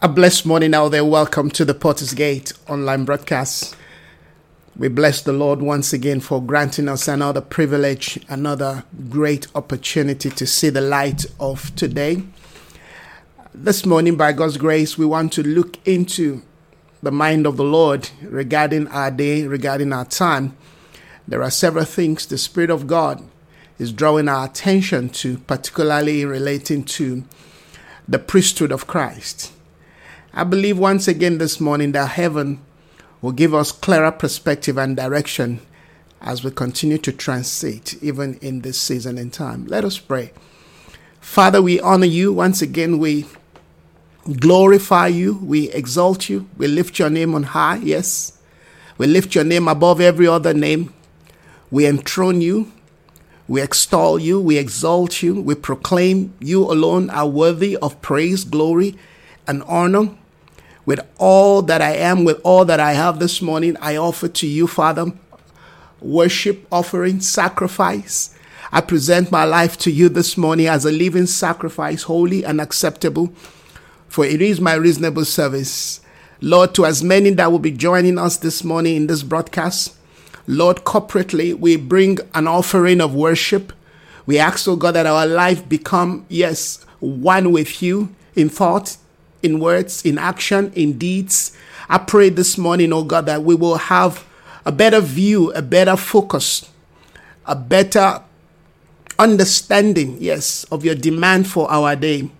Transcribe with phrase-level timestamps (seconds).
[0.00, 1.04] A blessed morning out there.
[1.04, 3.74] Welcome to the Potter's Gate online broadcast.
[4.76, 10.46] We bless the Lord once again for granting us another privilege, another great opportunity to
[10.46, 12.22] see the light of today.
[13.52, 16.42] This morning, by God's grace, we want to look into
[17.02, 20.56] the mind of the Lord regarding our day, regarding our time.
[21.26, 23.28] There are several things the Spirit of God
[23.80, 27.24] is drawing our attention to, particularly relating to
[28.06, 29.54] the priesthood of Christ.
[30.32, 32.60] I believe once again this morning that heaven
[33.22, 35.60] will give us clearer perspective and direction
[36.20, 39.66] as we continue to transit even in this season and time.
[39.66, 40.32] Let us pray.
[41.20, 42.32] Father, we honor you.
[42.32, 43.26] Once again, we
[44.36, 48.38] glorify you, we exalt you, we lift your name on high, yes.
[48.98, 50.92] We lift your name above every other name.
[51.70, 52.72] We enthrone you,
[53.46, 58.96] we extol you, we exalt you, we proclaim you alone are worthy of praise, glory,
[59.48, 60.10] and honor.
[60.86, 64.46] With all that I am, with all that I have this morning, I offer to
[64.46, 65.12] you, Father,
[66.00, 68.34] worship, offering, sacrifice.
[68.70, 73.32] I present my life to you this morning as a living sacrifice, holy and acceptable
[74.08, 76.00] for it is my reasonable service.
[76.40, 79.94] Lord, to as many that will be joining us this morning in this broadcast,
[80.46, 83.72] Lord, corporately, we bring an offering of worship.
[84.24, 88.96] We ask, oh God, that our life become, yes, one with you in thought,
[89.42, 91.56] in words, in action, in deeds.
[91.88, 94.26] I pray this morning, oh God, that we will have
[94.64, 96.70] a better view, a better focus,
[97.46, 98.22] a better
[99.18, 102.30] understanding, yes, of your demand for our day.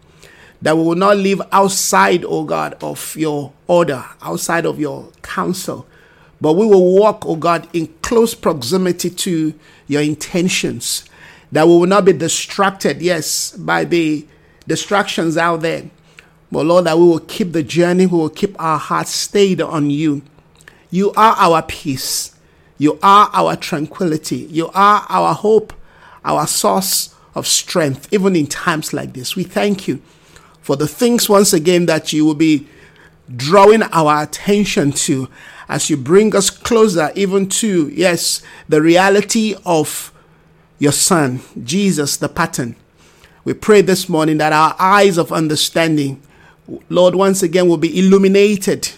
[0.60, 5.87] That we will not live outside, oh God, of your order, outside of your counsel,
[6.41, 9.54] but we will walk, oh God, in close proximity to
[9.87, 11.04] your intentions,
[11.53, 14.26] that we will not be distracted, yes, by the
[14.66, 15.84] distractions out there,
[16.50, 19.91] but Lord, that we will keep the journey, we will keep our hearts stayed on
[19.91, 20.22] you.
[20.91, 22.34] You are our peace.
[22.78, 24.36] You are our tranquility.
[24.36, 25.75] You are our hope,
[26.25, 29.37] our source of strength, even in times like this.
[29.37, 30.00] We thank you
[30.62, 32.69] for the things once again that you will be
[33.34, 35.28] drawing our attention to
[35.69, 40.12] as you bring us closer even to, yes, the reality of
[40.78, 42.76] your Son, Jesus, the pattern.
[43.44, 46.22] We pray this morning that our eyes of understanding,
[46.88, 48.90] Lord, once again will be illuminated,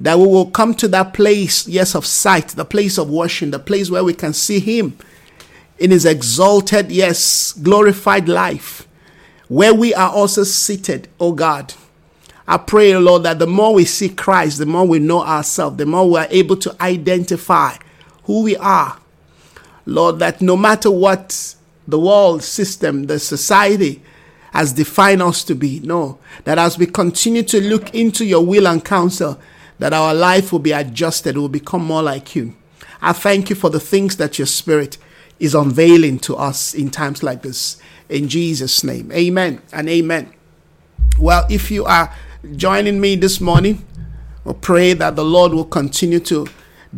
[0.00, 3.58] that we will come to that place, yes, of sight, the place of worship, the
[3.58, 4.96] place where we can see Him
[5.78, 8.86] in His exalted, yes, glorified life
[9.48, 11.74] where we are also seated, oh God.
[12.48, 15.86] I pray, Lord, that the more we see Christ, the more we know ourselves, the
[15.86, 17.76] more we are able to identify
[18.24, 18.98] who we are.
[19.84, 21.54] Lord, that no matter what
[21.86, 24.02] the world system, the society
[24.56, 28.66] has defined us to be, no, that as we continue to look into your will
[28.66, 29.38] and counsel,
[29.78, 32.56] that our life will be adjusted, will become more like you.
[33.02, 34.96] I thank you for the things that your spirit
[35.38, 37.76] is unveiling to us in times like this
[38.08, 39.12] in Jesus' name.
[39.12, 40.32] Amen and amen.
[41.18, 42.14] Well, if you are
[42.56, 43.84] joining me this morning,
[44.44, 46.46] we pray that the Lord will continue to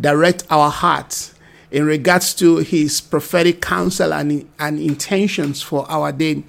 [0.00, 1.35] direct our hearts
[1.73, 6.44] in regards to his prophetic counsel and, and intentions for our day.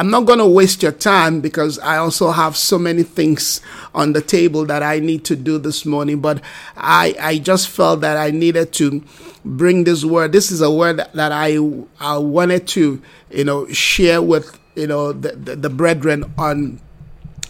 [0.00, 3.60] I'm not going to waste your time because I also have so many things
[3.94, 6.22] on the table that I need to do this morning.
[6.22, 6.40] But
[6.74, 9.04] I, I just felt that I needed to
[9.44, 10.32] bring this word.
[10.32, 11.58] This is a word that I,
[12.00, 16.80] I wanted to, you know, share with, you know, the, the, the brethren on,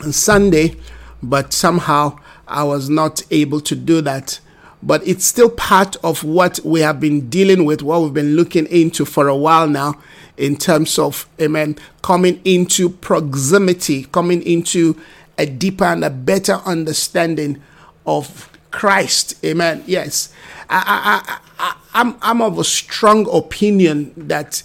[0.03, 0.75] on Sunday,
[1.23, 2.19] but somehow
[2.49, 4.41] I was not able to do that
[4.82, 8.64] but it's still part of what we have been dealing with, what we've been looking
[8.69, 10.00] into for a while now
[10.41, 14.99] in terms of, amen, coming into proximity, coming into
[15.37, 17.61] a deeper and a better understanding
[18.07, 19.35] of Christ.
[19.45, 19.85] Amen.
[19.87, 20.33] Yes.
[20.71, 24.63] I, I, I, I'm, I'm of a strong opinion that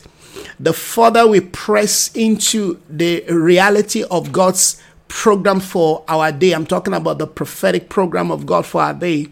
[0.60, 6.94] the further we press into the reality of God's program for our day, I'm talking
[6.94, 9.28] about the prophetic program of God for our day,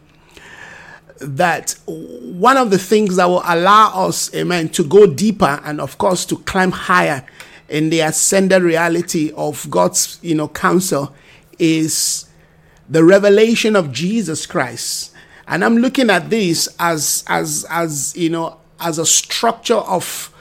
[1.23, 5.97] that one of the things that will allow us, amen, to go deeper and of
[5.97, 7.25] course to climb higher
[7.69, 11.15] in the ascended reality of God's, you know, counsel
[11.59, 12.25] is
[12.89, 15.13] the revelation of Jesus Christ.
[15.47, 20.33] And I'm looking at this as as as you know, as a structure of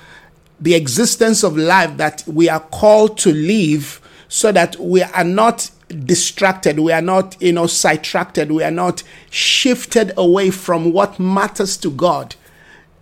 [0.60, 5.70] the existence of life that we are called to live so that we are not
[6.06, 11.76] distracted we are not you know sidetracked we are not shifted away from what matters
[11.76, 12.34] to god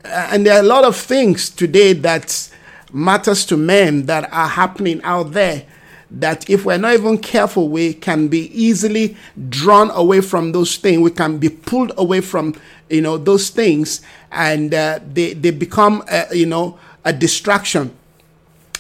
[0.04, 2.50] and there are a lot of things today that
[2.92, 5.64] matters to men that are happening out there
[6.10, 9.16] that if we're not even careful, we can be easily
[9.48, 11.00] drawn away from those things.
[11.00, 12.54] We can be pulled away from,
[12.88, 14.00] you know, those things
[14.32, 17.96] and uh, they, they become, uh, you know, a distraction.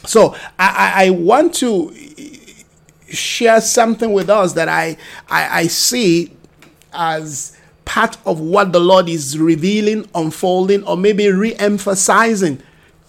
[0.06, 1.94] So I, I want to
[3.10, 4.96] share something with us that I,
[5.28, 6.36] I, I see
[6.92, 12.62] as part of what the Lord is revealing, unfolding, or maybe re emphasizing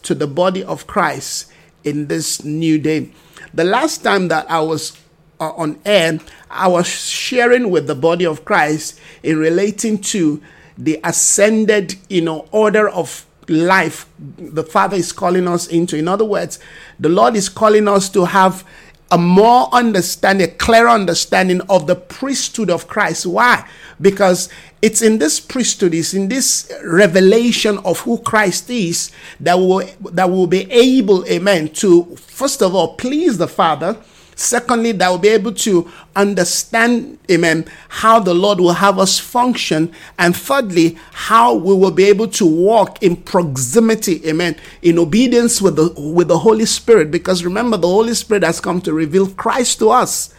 [0.03, 1.51] to the body of Christ
[1.83, 3.11] in this new day.
[3.53, 4.97] The last time that I was
[5.39, 6.19] uh, on air,
[6.49, 10.41] I was sharing with the body of Christ in relating to
[10.77, 14.07] the ascended, you know, order of life
[14.37, 15.97] the Father is calling us into.
[15.97, 16.59] In other words,
[16.99, 18.65] the Lord is calling us to have
[19.11, 23.25] a more understanding, a clearer understanding of the priesthood of Christ.
[23.25, 23.67] Why?
[23.99, 24.49] Because
[24.81, 30.29] it's in this priesthood, it's in this revelation of who Christ is that will that
[30.29, 33.97] will be able, amen, to first of all please the Father
[34.41, 39.93] Secondly, that will be able to understand, amen, how the Lord will have us function.
[40.17, 45.75] And thirdly, how we will be able to walk in proximity, amen, in obedience with
[45.75, 47.11] the, with the Holy Spirit.
[47.11, 50.33] Because remember, the Holy Spirit has come to reveal Christ to us.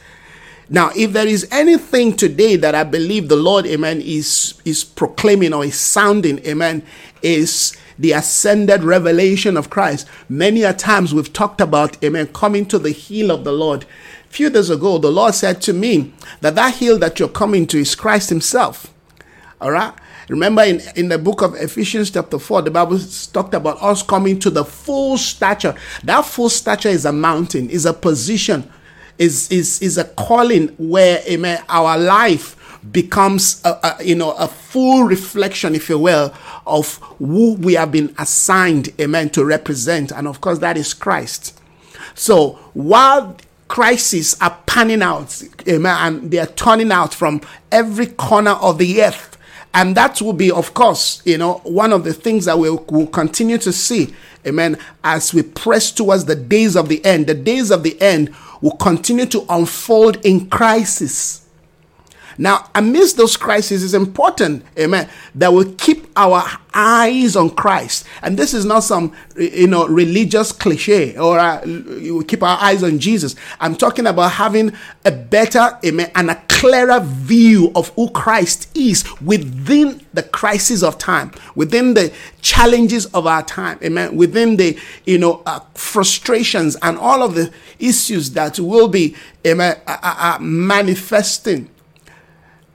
[0.69, 5.53] Now, if there is anything today that I believe the Lord, amen, is, is proclaiming
[5.53, 6.83] or is sounding, amen,
[7.21, 10.09] is the ascended revelation of Christ.
[10.29, 13.85] Many a times we've talked about, amen, coming to the heel of the Lord.
[14.29, 17.65] A few days ago, the Lord said to me that that heel that you're coming
[17.69, 18.93] to is Christ Himself.
[19.61, 19.95] All right?
[20.29, 22.99] Remember in, in the book of Ephesians, chapter 4, the Bible
[23.33, 25.77] talked about us coming to the full stature.
[26.03, 28.69] That full stature is a mountain, is a position,
[29.17, 32.57] is, is, is a calling where, amen, our life
[32.91, 36.35] becomes a, a, you know a full reflection if you will
[36.67, 40.11] of who we have been assigned amen to represent.
[40.11, 41.61] And of course that is christ.
[42.15, 43.37] So while
[43.69, 47.41] crises are panning out amen and they are turning out from
[47.71, 49.39] every corner of the earth
[49.75, 53.07] and that will be of course you know one of the things that we'll, we'll
[53.07, 54.15] continue to see
[54.47, 57.27] amen as we press towards the days of the end.
[57.27, 61.42] The days of the end will continue to unfold in crisis
[62.43, 66.43] now, amidst those crises, it's important, amen, that we keep our
[66.75, 68.05] eyes on Christ.
[68.21, 72.83] And this is not some, you know, religious cliche or uh, we keep our eyes
[72.83, 73.37] on Jesus.
[73.61, 74.73] I'm talking about having
[75.05, 80.99] a better, amen, and a clearer view of who Christ is within the crisis of
[80.99, 84.77] time, within the challenges of our time, amen, within the,
[85.07, 89.15] you know, uh, frustrations and all of the issues that will be,
[89.47, 91.69] amen, uh, uh, uh manifesting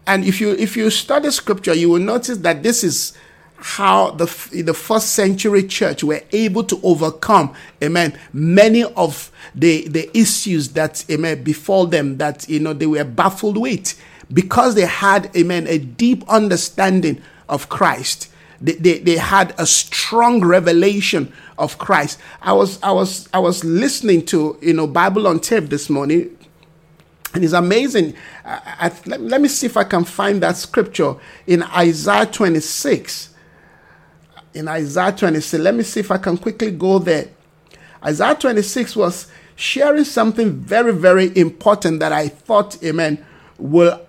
[0.08, 3.14] and if you if you study scripture, you will notice that this is
[3.58, 4.26] how the
[4.64, 11.04] the first century church were able to overcome, amen, many of the the issues that
[11.12, 14.00] amen befall them that you know they were baffled with
[14.32, 18.32] because they had amen a deep understanding of Christ.
[18.60, 22.18] They, they, they had a strong revelation of Christ.
[22.42, 26.37] I was I was I was listening to you know Bible on tape this morning
[27.38, 28.16] and it's amazing.
[28.44, 31.16] I, I, let, let me see if I can find that scripture
[31.46, 33.30] in Isaiah 26.
[34.56, 37.28] In Isaiah 26, let me see if I can quickly go there.
[38.04, 43.24] Isaiah 26 was sharing something very, very important that I thought, amen,
[43.60, 44.02] will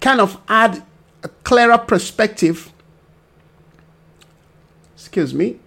[0.00, 0.82] kind of add
[1.22, 2.72] a clearer perspective.
[4.94, 5.60] Excuse me.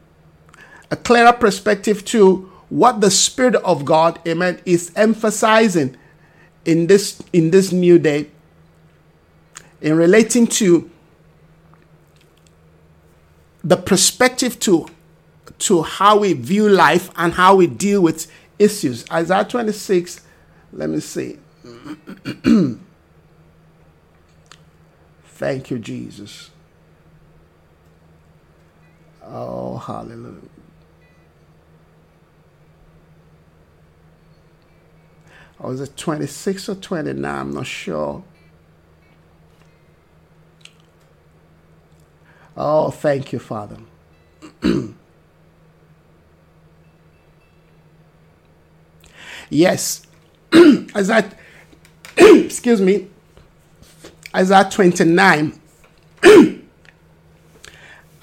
[0.91, 5.95] A clearer perspective to what the Spirit of God, amen, is emphasizing
[6.65, 8.27] in this in this new day
[9.81, 10.89] in relating to
[13.63, 14.87] the perspective to
[15.59, 19.05] to how we view life and how we deal with issues.
[19.11, 20.21] Isaiah 26,
[20.73, 21.37] let me see.
[25.25, 26.49] Thank you, Jesus.
[29.23, 30.41] Oh, hallelujah.
[35.61, 37.23] Or was it 26 or 29?
[37.23, 38.23] I'm not sure.
[42.57, 43.77] Oh, thank you, Father.
[49.49, 50.05] yes,
[50.95, 51.37] as that,
[52.17, 53.07] excuse me,
[54.35, 55.59] Isaiah 29.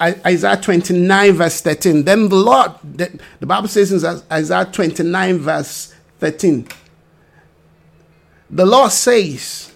[0.01, 2.03] Isaiah 29, verse 13.
[2.05, 6.67] Then the Lord, the, the Bible says in Isaiah 29, verse 13.
[8.49, 9.71] The law says,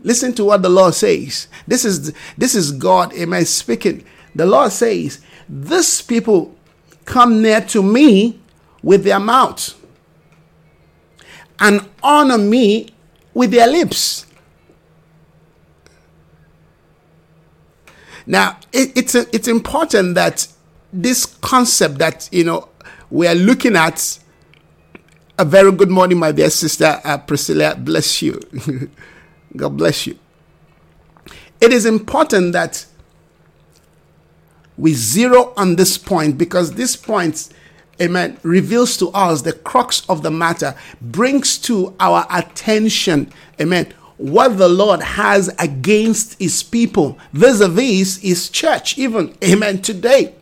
[0.00, 1.48] listen to what the law says.
[1.66, 4.04] This is this is God, amen, speaking.
[4.34, 6.56] The law says, This people
[7.04, 8.40] come near to me
[8.82, 9.74] with their mouth.
[11.62, 12.88] and honor me
[13.32, 14.26] with their lips.
[18.26, 20.46] Now, it, it's it's important that
[20.92, 22.68] this concept that you know
[23.10, 24.18] we are looking at.
[25.42, 27.74] A very good morning, my dear sister uh, Priscilla.
[27.74, 28.40] Bless you.
[29.56, 30.16] God bless you.
[31.60, 32.86] It is important that
[34.78, 37.48] we zero on this point because this point,
[38.00, 44.58] amen, reveals to us the crux of the matter, brings to our attention, amen, what
[44.58, 50.36] the Lord has against his people vis a vis his church, even, amen, today.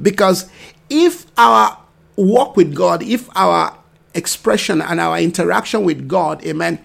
[0.00, 0.48] Because
[0.88, 1.76] if our
[2.14, 3.76] walk with God, if our
[4.18, 6.78] expression and our interaction with God, amen,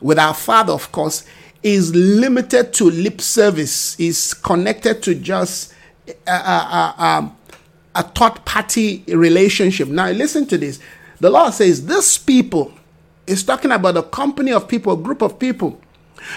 [0.00, 1.24] with our Father, of course,
[1.62, 5.74] is limited to lip service, is connected to just
[6.26, 7.32] a, a, a,
[7.96, 9.88] a third party relationship.
[9.88, 10.80] Now, listen to this.
[11.20, 12.72] The Lord says, This people
[13.26, 15.80] is talking about a company of people, a group of people.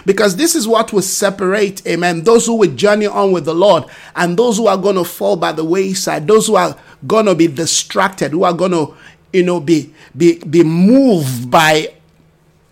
[0.06, 3.86] Because this is what will separate, amen, those who will journey on with the Lord
[4.16, 6.78] and those who are going to fall by the wayside, those who are
[7.08, 8.94] going to be distracted, who are going to,
[9.34, 11.94] you know, be, be, be moved by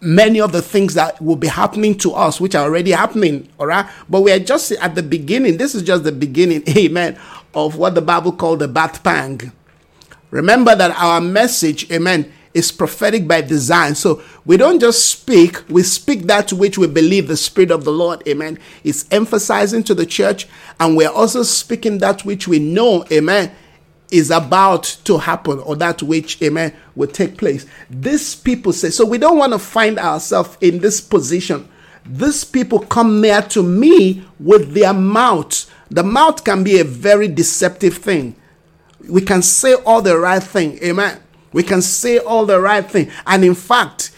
[0.02, 3.68] many of the things that will be happening to us, which are already happening, all
[3.68, 3.90] right?
[4.10, 5.58] But we are just at the beginning.
[5.58, 7.20] This is just the beginning, amen,
[7.54, 9.52] of what the Bible called the bat pang.
[10.32, 13.96] Remember that our message, amen, is prophetic by design.
[13.96, 17.92] So we don't just speak, we speak that which we believe the Spirit of the
[17.92, 20.48] Lord, amen, is emphasizing to the church.
[20.80, 23.52] And we're also speaking that which we know, amen,
[24.12, 27.66] is about to happen or that which, amen, will take place.
[27.90, 31.68] These people say, so we don't want to find ourselves in this position.
[32.06, 35.70] These people come near to me with their mouth.
[35.92, 38.36] The mouth can be a very deceptive thing.
[39.08, 41.20] We can say all the right thing, amen.
[41.52, 43.12] We can say all the right thing.
[43.26, 44.12] And in fact,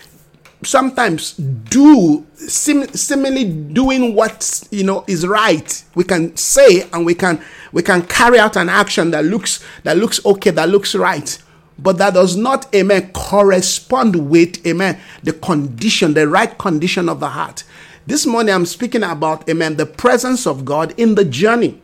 [0.64, 7.16] sometimes do sim- seemingly doing what you know is right we can say and we
[7.16, 7.42] can
[7.72, 11.42] we can carry out an action that looks that looks okay that looks right
[11.80, 17.30] but that does not amen correspond with amen the condition the right condition of the
[17.30, 17.64] heart
[18.06, 21.82] this morning i'm speaking about amen the presence of god in the journey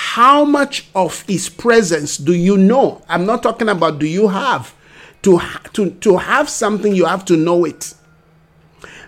[0.00, 3.02] how much of his presence do you know?
[3.08, 4.72] I'm not talking about do you have.
[5.22, 5.40] To,
[5.72, 7.94] to, to have something, you have to know it.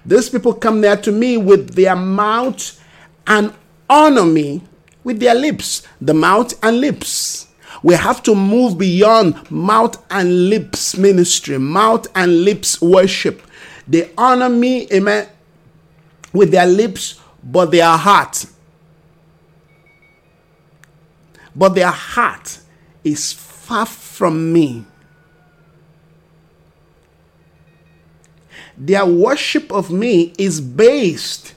[0.04, 2.82] These people come there to me with their mouth
[3.26, 3.52] and
[3.88, 4.62] honor me
[5.04, 5.86] with their lips.
[6.00, 7.48] The mouth and lips.
[7.82, 13.42] We have to move beyond mouth and lips ministry, mouth and lips worship.
[13.86, 15.28] They honor me, amen,
[16.32, 18.46] with their lips, but their heart
[21.54, 22.58] but their heart
[23.04, 24.84] is far from me.
[28.80, 31.52] Their worship of me is based,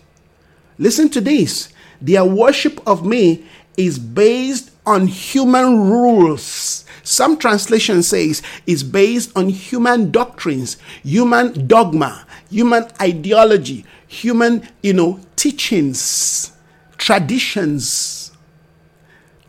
[0.78, 1.70] listen to this,
[2.02, 3.46] their worship of me
[3.78, 6.84] is based on human rules.
[7.04, 15.22] Some translation says is based on human doctrines, human dogma, human ideology, human, you know,
[15.38, 16.52] teachings,
[16.98, 18.24] traditions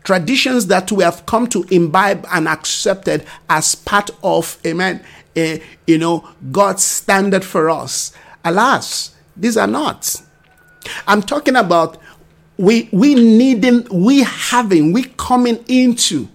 [0.05, 5.03] traditions that we have come to imbibe and accepted as part of, amen,
[5.35, 8.13] uh, you know, God's standard for us.
[8.43, 10.21] Alas, these are not.
[11.07, 11.97] I'm talking about
[12.57, 16.29] we we needing, we having, we coming into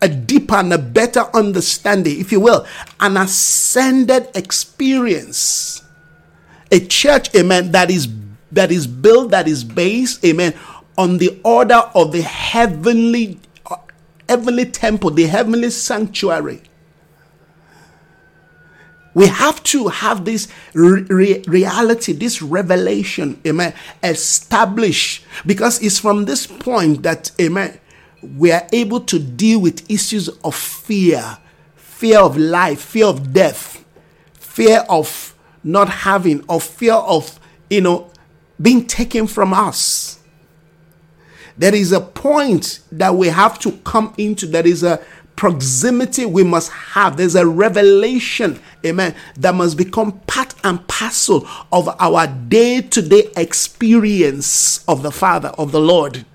[0.00, 2.66] a deeper and a better understanding, if you will,
[3.00, 5.82] an ascended experience.
[6.70, 8.08] A church, amen, that is
[8.52, 10.54] that is built, that is based, amen,
[10.96, 13.38] on the order of the heavenly
[13.70, 13.76] uh,
[14.28, 16.62] heavenly temple, the heavenly sanctuary.
[19.18, 26.46] We have to have this re- reality, this revelation, amen, established because it's from this
[26.46, 27.80] point that, amen,
[28.22, 31.36] we are able to deal with issues of fear,
[31.74, 33.84] fear of life, fear of death,
[34.34, 35.34] fear of
[35.64, 38.12] not having, or fear of, you know,
[38.62, 40.20] being taken from us.
[41.56, 44.46] There is a point that we have to come into.
[44.46, 45.04] There is a
[45.38, 47.16] proximity we must have.
[47.16, 53.30] There's a revelation, amen, that must become part and parcel of our day to day
[53.36, 56.26] experience of the Father, of the Lord.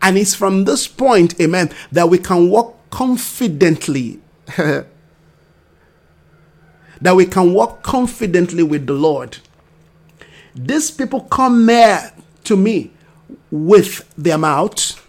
[0.00, 4.20] And it's from this point, amen, that we can walk confidently.
[4.56, 4.86] that
[7.16, 9.38] we can walk confidently with the Lord.
[10.54, 12.12] These people come near
[12.44, 12.92] to me
[13.50, 15.02] with their mouth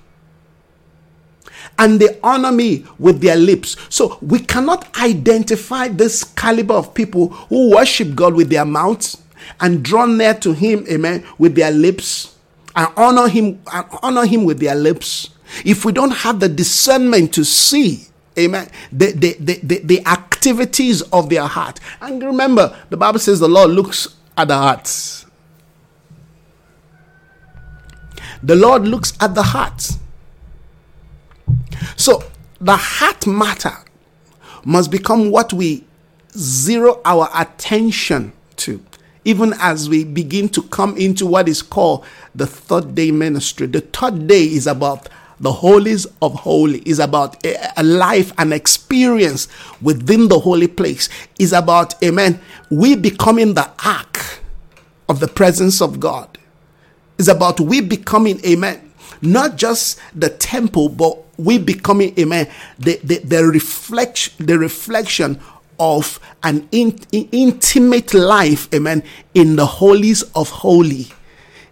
[1.79, 3.75] and they honor me with their lips.
[3.89, 9.21] So we cannot identify this caliber of people who worship God with their mouths
[9.59, 12.35] and draw near to Him, amen, with their lips
[12.75, 15.29] and honor Him and honor Him with their lips.
[15.63, 18.07] If we don't have the discernment to see,
[18.37, 21.79] amen, the, the, the, the, activities of their heart.
[22.01, 25.25] And remember, the Bible says the Lord looks at the hearts.
[28.43, 29.91] The Lord looks at the heart.
[31.95, 32.23] So
[32.59, 33.73] the heart matter
[34.65, 35.83] must become what we
[36.35, 38.83] zero our attention to,
[39.25, 42.05] even as we begin to come into what is called
[42.35, 43.67] the third day ministry.
[43.67, 49.47] The third day is about the holies of holy is about a, life and experience
[49.81, 52.39] within the holy place is about amen
[52.71, 54.39] we becoming the ark
[55.07, 56.39] of the presence of god
[57.19, 58.91] is about we becoming amen
[59.21, 62.47] not just the temple but we becoming amen
[62.79, 65.39] the the, the reflection the reflection
[65.79, 71.07] of an in, in, intimate life amen in the holies of holy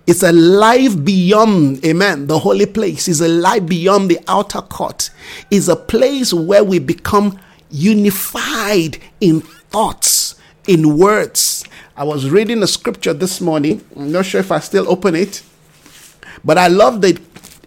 [0.08, 3.08] it's a life beyond, amen, the holy place.
[3.08, 5.10] is a life beyond the outer court.
[5.49, 7.39] Is a place where we become
[7.71, 10.36] unified in thoughts,
[10.67, 11.63] in words.
[11.97, 13.84] I was reading a scripture this morning.
[13.95, 15.41] I'm not sure if I still open it,
[16.43, 17.19] but I love the,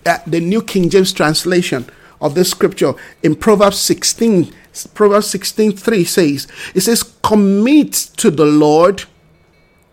[0.08, 1.86] uh, the New King James translation
[2.20, 4.52] of this scripture in Proverbs 16.
[4.94, 9.04] Proverbs 16 3 says, It says, Commit to the Lord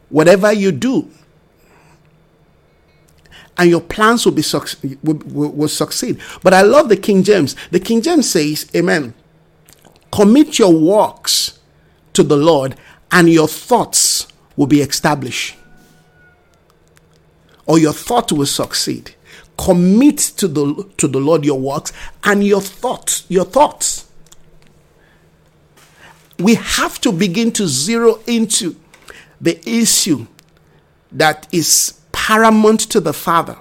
[0.10, 1.10] whatever you do
[3.58, 4.44] and your plans will be
[5.04, 6.20] will, will, will succeed.
[6.44, 7.56] But I love the King James.
[7.72, 9.14] The King James says, Amen.
[10.12, 11.60] Commit your works
[12.14, 12.76] to the Lord,
[13.12, 15.56] and your thoughts will be established.
[17.66, 19.16] Or your thought will succeed.
[19.58, 24.08] Commit to the to the Lord your works and your thoughts, your thoughts.
[26.38, 28.76] We have to begin to zero into
[29.40, 30.28] the issue
[31.12, 33.58] that is paramount to the Father.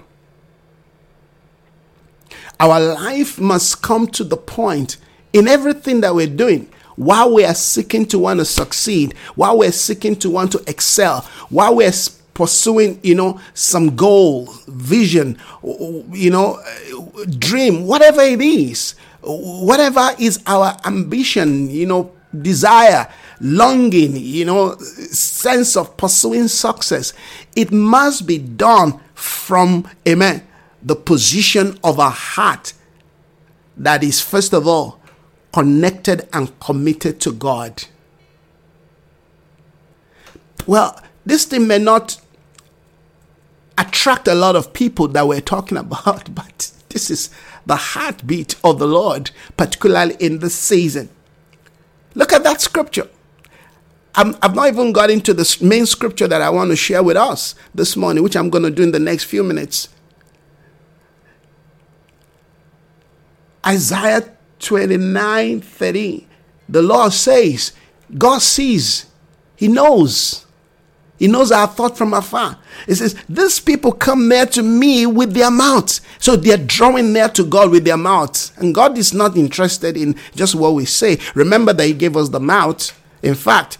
[2.59, 4.97] Our life must come to the point
[5.33, 9.71] in everything that we're doing while we are seeking to want to succeed, while we're
[9.71, 11.91] seeking to want to excel, while we're
[12.35, 16.61] pursuing, you know, some goal, vision, you know,
[17.39, 23.07] dream, whatever it is, whatever is our ambition, you know, desire,
[23.39, 27.13] longing, you know, sense of pursuing success.
[27.55, 30.45] It must be done from, amen,
[30.83, 32.73] the position of a heart
[33.77, 34.99] that is, first of all,
[35.53, 37.85] connected and committed to God.
[40.67, 42.19] Well, this thing may not
[43.77, 47.29] attract a lot of people that we're talking about, but this is
[47.65, 51.09] the heartbeat of the Lord, particularly in this season.
[52.13, 53.09] Look at that scripture.
[54.15, 57.17] i have not even got into the main scripture that I want to share with
[57.17, 59.89] us this morning, which I'm going to do in the next few minutes.
[63.65, 66.27] Isaiah 29 30.
[66.69, 67.73] The Lord says,
[68.17, 69.07] God sees,
[69.55, 70.44] He knows.
[71.17, 72.57] He knows our thought from afar.
[72.87, 76.01] He says, These people come near to me with their mouths.
[76.19, 78.51] So they're drawing near to God with their mouths.
[78.57, 81.19] And God is not interested in just what we say.
[81.33, 82.91] Remember that He gave us the mouth.
[83.23, 83.77] In fact,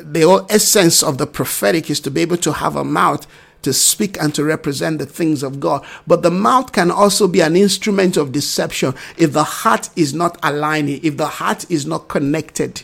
[0.00, 3.26] the whole essence of the prophetic is to be able to have a mouth
[3.62, 5.84] to speak and to represent the things of God.
[6.06, 10.38] But the mouth can also be an instrument of deception if the heart is not
[10.42, 12.82] aligning, if the heart is not connected.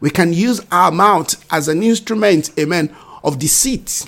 [0.00, 4.04] We can use our mouth as an instrument, amen, of deceit.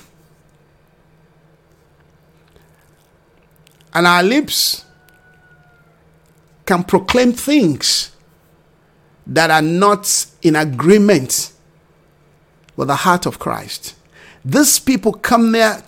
[3.92, 4.84] And our lips
[6.64, 8.12] can proclaim things
[9.26, 11.52] that are not in agreement
[12.76, 13.96] with the heart of Christ.
[14.44, 15.82] These people come near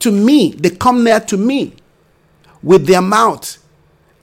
[0.00, 1.74] to me, they come near to me
[2.62, 3.58] with their mouth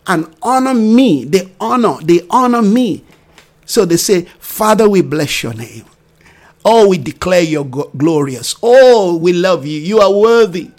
[0.07, 1.23] and honor me.
[1.25, 3.03] They honor, they honor me.
[3.71, 5.85] So they say, Father, we bless your name.
[6.65, 8.53] Oh, we declare you're glorious.
[8.61, 9.79] Oh, we love you.
[9.79, 10.71] You are worthy.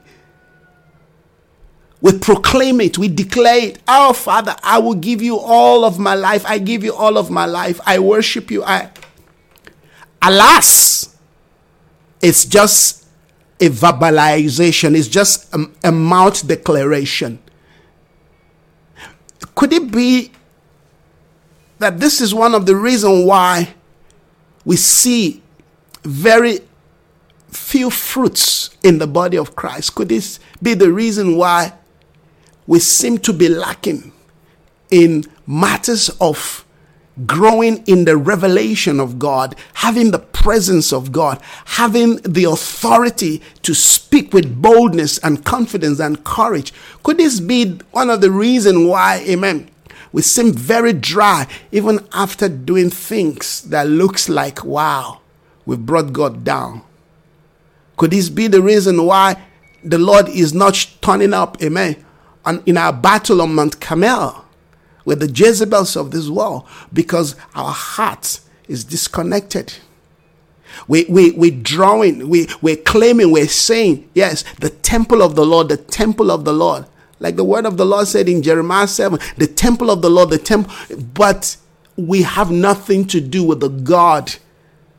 [2.03, 3.79] We proclaim it, we declare it.
[3.89, 6.45] Our oh, Father, I will give you all of my life.
[6.45, 7.81] I give you all of my life.
[7.87, 8.63] I worship you.
[8.63, 8.91] I
[10.21, 11.17] Alas,
[12.21, 13.07] it's just
[13.59, 17.39] a verbalization, it's just a, a mouth declaration.
[19.55, 20.33] Could it be
[21.83, 23.75] that this is one of the reasons why
[24.65, 25.43] we see
[26.05, 26.61] very
[27.51, 29.97] few fruits in the body of Christ?
[29.97, 31.73] Could this be the reason why
[32.67, 34.13] we seem to be lacking
[34.91, 36.65] in matters of
[37.27, 43.75] growing in the revelation of God, having the presence of God, having the authority to
[43.75, 46.73] speak with boldness and confidence and courage.
[47.03, 49.69] Could this be one of the reasons why, amen,
[50.13, 55.21] we seem very dry even after doing things that looks like, wow,
[55.65, 56.83] we've brought God down?
[57.97, 59.43] Could this be the reason why
[59.83, 62.05] the Lord is not turning up, amen,
[62.45, 64.43] on, in our battle on Mount Carmel?
[65.05, 69.75] with the Jezebels of this world because our heart is disconnected.
[70.89, 75.69] We, we, we're drawing, we, we're claiming, we're saying, yes, the temple of the Lord,
[75.69, 76.87] the temple of the Lord.
[77.23, 80.31] Like the word of the Lord said in Jeremiah 7, the temple of the Lord,
[80.31, 80.75] the temple,
[81.15, 81.57] but
[81.97, 84.35] we have nothing to do with the God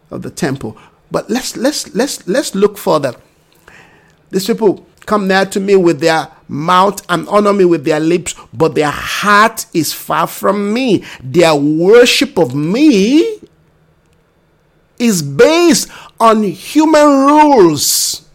[0.10, 0.78] of the temple.
[1.12, 3.14] But let's let's let's let's look further.
[4.32, 8.36] These people come near to me with their mouth and honor me with their lips,
[8.54, 11.04] but their heart is far from me.
[11.22, 13.42] Their worship of me
[14.98, 15.90] is based
[16.22, 18.30] on human rules.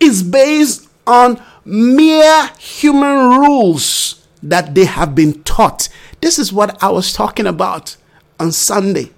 [0.00, 5.88] It's based on mere human rules that they have been taught.
[6.20, 7.96] This is what I was talking about
[8.38, 9.10] on Sunday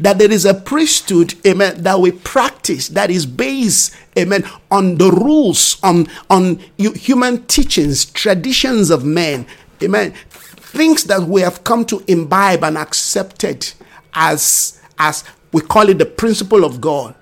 [0.00, 5.10] that there is a priesthood, amen, that we practice that is based, amen, on the
[5.10, 9.46] rules, on, on human teachings, traditions of men,
[9.82, 13.72] amen, things that we have come to imbibe and accepted
[14.14, 17.14] as, as we call it the principle of God.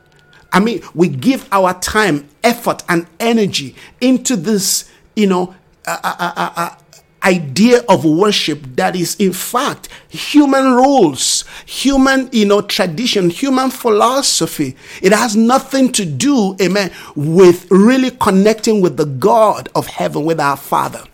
[0.53, 5.55] I mean, we give our time, effort, and energy into this, you know,
[5.87, 6.77] uh, uh, uh, uh
[7.23, 14.75] idea of worship that is in fact human rules human you know tradition human philosophy.
[15.03, 20.41] It has nothing to do amen with really connecting with the god of heaven with
[20.41, 21.05] our father.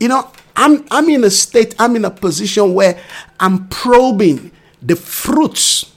[0.00, 2.98] You know i'm i'm in a state i'm in a position where
[3.38, 4.50] i'm probing
[4.82, 5.92] the fruits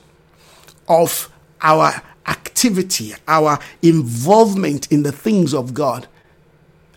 [0.89, 1.29] of
[1.61, 6.07] our activity our involvement in the things of god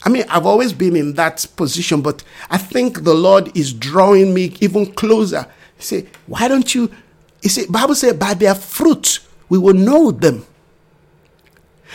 [0.05, 4.35] I mean, I've always been in that position, but I think the Lord is drawing
[4.35, 5.47] me even closer.
[5.77, 6.91] He said, Why don't you?
[7.41, 10.47] He said, Bible said, by their fruit we will know them.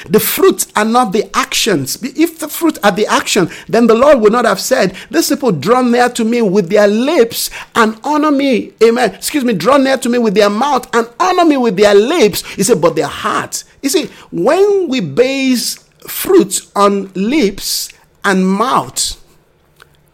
[0.05, 1.97] The fruits are not the actions.
[2.01, 5.51] If the fruit are the action, then the Lord would not have said, These people
[5.51, 8.73] draw near to me with their lips and honor me.
[8.83, 9.15] Amen.
[9.15, 12.47] Excuse me, draw near to me with their mouth and honor me with their lips.
[12.53, 13.65] He said, But their hearts.
[13.81, 17.89] You see, when we base fruits on lips
[18.23, 19.23] and mouth,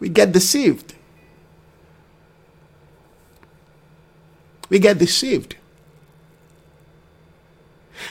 [0.00, 0.94] we get deceived.
[4.70, 5.56] We get deceived.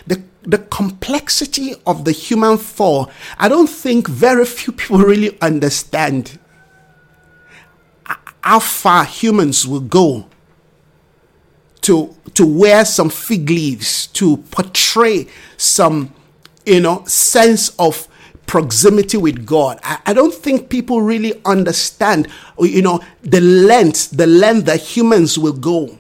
[0.08, 6.40] The, the complexity of the human fall, I don't think very few people really understand
[8.44, 10.28] how far humans will go
[11.82, 15.28] to, to wear some fig leaves, to portray
[15.58, 16.14] some,
[16.66, 18.08] you know, sense of
[18.46, 19.80] proximity with God.
[19.84, 22.28] I, I, don't think people really understand,
[22.60, 25.98] you know, the length, the length that humans will go.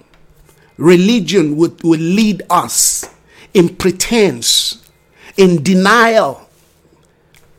[0.77, 3.09] Religion would, will lead us
[3.53, 4.89] in pretense,
[5.37, 6.49] in denial.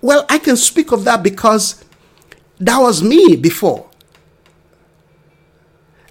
[0.00, 1.84] Well, I can speak of that because
[2.58, 3.88] that was me before.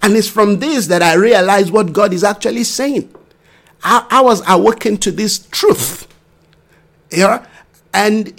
[0.01, 3.13] And it's from this that I realized what God is actually saying.
[3.83, 6.07] I, I was awakened to this truth.
[7.11, 7.45] Yeah?
[7.93, 8.33] And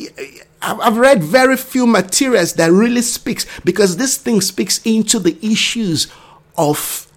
[0.61, 6.13] I've read very few materials that really speaks because this thing speaks into the issues
[6.57, 7.11] of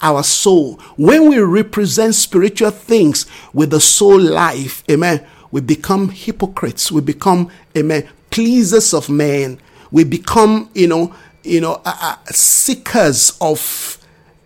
[0.00, 0.74] our soul.
[0.96, 6.90] When we represent spiritual things with the soul life, amen, we become hypocrites.
[6.90, 9.60] We become, amen, pleasers of men.
[9.90, 13.98] We become, you know, you know, uh, uh, seekers of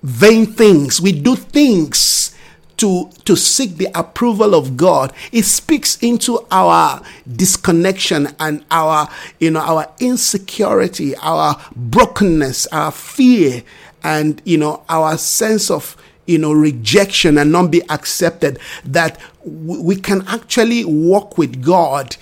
[0.02, 1.00] vain things.
[1.00, 2.34] We do things
[2.78, 9.08] to, to seek the approval of God, it speaks into our disconnection and our,
[9.38, 13.62] you know, our insecurity, our brokenness, our fear,
[14.02, 19.96] and, you know, our sense of, you know, rejection and not be accepted, that we
[19.96, 22.16] can actually walk with God.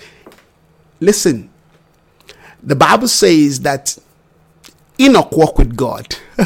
[0.99, 1.49] Listen,
[2.63, 3.97] the Bible says that
[4.99, 6.15] Enoch walked with God.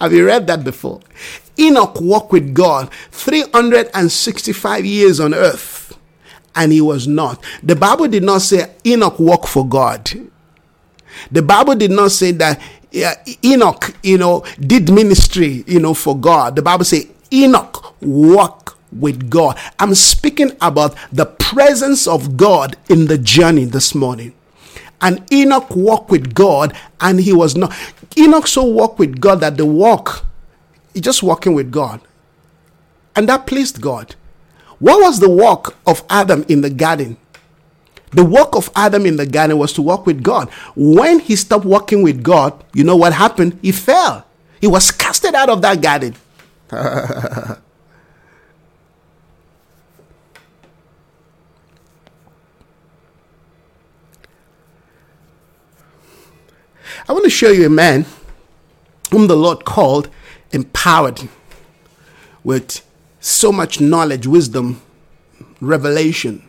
[0.00, 1.00] Have you read that before?
[1.58, 5.98] Enoch walked with God 365 years on earth
[6.54, 7.42] and he was not.
[7.62, 10.10] The Bible did not say Enoch walked for God.
[11.30, 12.60] The Bible did not say that
[12.94, 16.56] uh, Enoch, you know, did ministry, you know, for God.
[16.56, 19.58] The Bible says Enoch walked with God.
[19.78, 24.34] I'm speaking about the presence of God in the journey this morning.
[25.00, 27.74] And Enoch walked with God and he was not.
[28.16, 30.24] Enoch so walked with God that the walk,
[30.94, 32.00] he just walking with God.
[33.16, 34.14] And that pleased God.
[34.78, 37.16] What was the walk of Adam in the garden?
[38.12, 40.50] The work of Adam in the garden was to walk with God.
[40.76, 43.58] When he stopped walking with God, you know what happened?
[43.62, 44.26] He fell.
[44.60, 46.14] He was casted out of that garden.
[57.08, 58.06] I want to show you a man
[59.10, 60.08] whom the Lord called,
[60.52, 61.28] empowered
[62.44, 62.86] with
[63.20, 64.80] so much knowledge, wisdom,
[65.60, 66.46] revelation.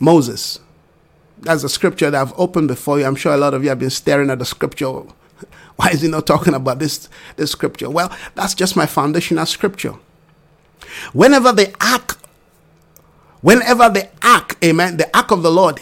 [0.00, 0.58] Moses.
[1.38, 3.06] That's a scripture that I've opened before you.
[3.06, 4.88] I'm sure a lot of you have been staring at the scripture.
[5.76, 7.88] Why is he not talking about this, this scripture?
[7.88, 9.94] Well, that's just my foundational scripture.
[11.12, 12.18] Whenever the ark,
[13.40, 15.80] whenever the ark, amen, the ark of the Lord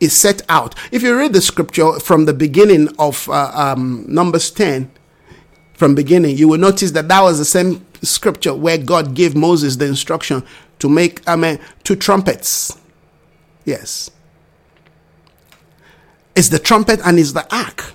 [0.00, 0.74] is set out.
[0.92, 4.90] If you read the scripture from the beginning of uh, um, Numbers 10,
[5.74, 9.76] from beginning, you will notice that that was the same scripture where God gave Moses
[9.76, 10.44] the instruction
[10.78, 12.78] to make, I mean, two trumpets.
[13.64, 14.10] Yes.
[16.34, 17.94] It's the trumpet and it's the ark.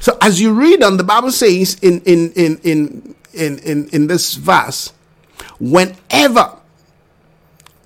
[0.00, 4.06] So as you read on, the Bible says in in in in in in, in
[4.06, 4.92] this verse,
[5.58, 6.56] whenever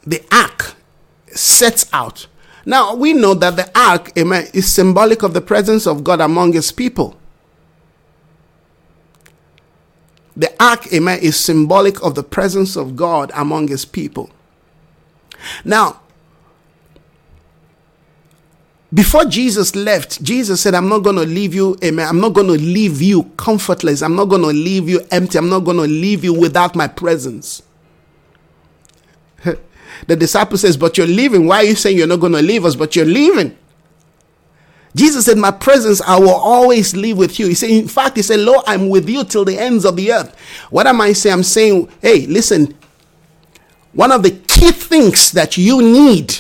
[0.07, 0.75] the ark
[1.29, 2.27] sets out.
[2.67, 6.53] Now we know that the ark amen, is symbolic of the presence of God among
[6.53, 7.19] his people.
[10.37, 14.31] The ark, amen, is symbolic of the presence of God among his people.
[15.65, 16.01] Now,
[18.95, 22.07] before Jesus left, Jesus said, I'm not going to leave you, amen.
[22.07, 24.03] I'm not going to leave you comfortless.
[24.03, 25.37] I'm not going to leave you empty.
[25.37, 27.63] I'm not going to leave you without my presence.
[30.07, 31.47] The disciple says, But you're leaving.
[31.47, 32.75] Why are you saying you're not going to leave us?
[32.75, 33.57] But you're leaving.
[34.95, 37.47] Jesus said, My presence I will always live with you.
[37.47, 40.13] He said, In fact, he said, Lord, I'm with you till the ends of the
[40.13, 40.39] earth.
[40.71, 41.33] What am I saying?
[41.33, 42.77] I'm saying, hey, listen,
[43.93, 46.37] one of the key things that you need,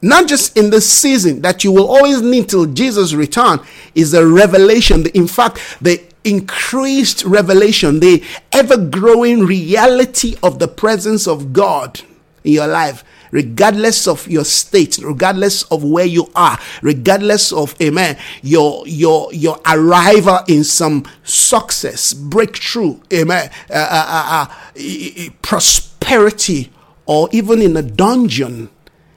[0.00, 3.58] not just in this season, that you will always need till Jesus return,
[3.94, 5.06] is the revelation.
[5.08, 12.00] In fact, the increased revelation, the ever growing reality of the presence of God
[12.44, 18.16] in your life, regardless of your state, regardless of where you are, regardless of amen,
[18.42, 26.70] your your your arrival in some success, breakthrough, amen, uh, uh, uh, prosperity,
[27.06, 28.68] or even in a dungeon,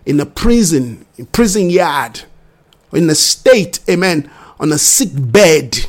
[0.05, 2.23] in a prison, in prison yard,
[2.93, 5.85] in a state, amen, on a sick bed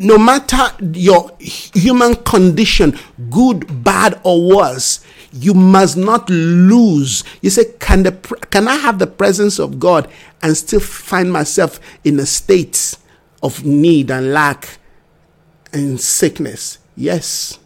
[0.00, 2.98] no matter your human condition,
[3.30, 7.24] good, bad, or worse, you must not lose.
[7.40, 8.12] You say, can the
[8.50, 10.08] can I have the presence of God
[10.42, 12.96] and still find myself in a state
[13.42, 14.78] of need and lack
[15.72, 16.78] and sickness?
[16.96, 17.58] Yes.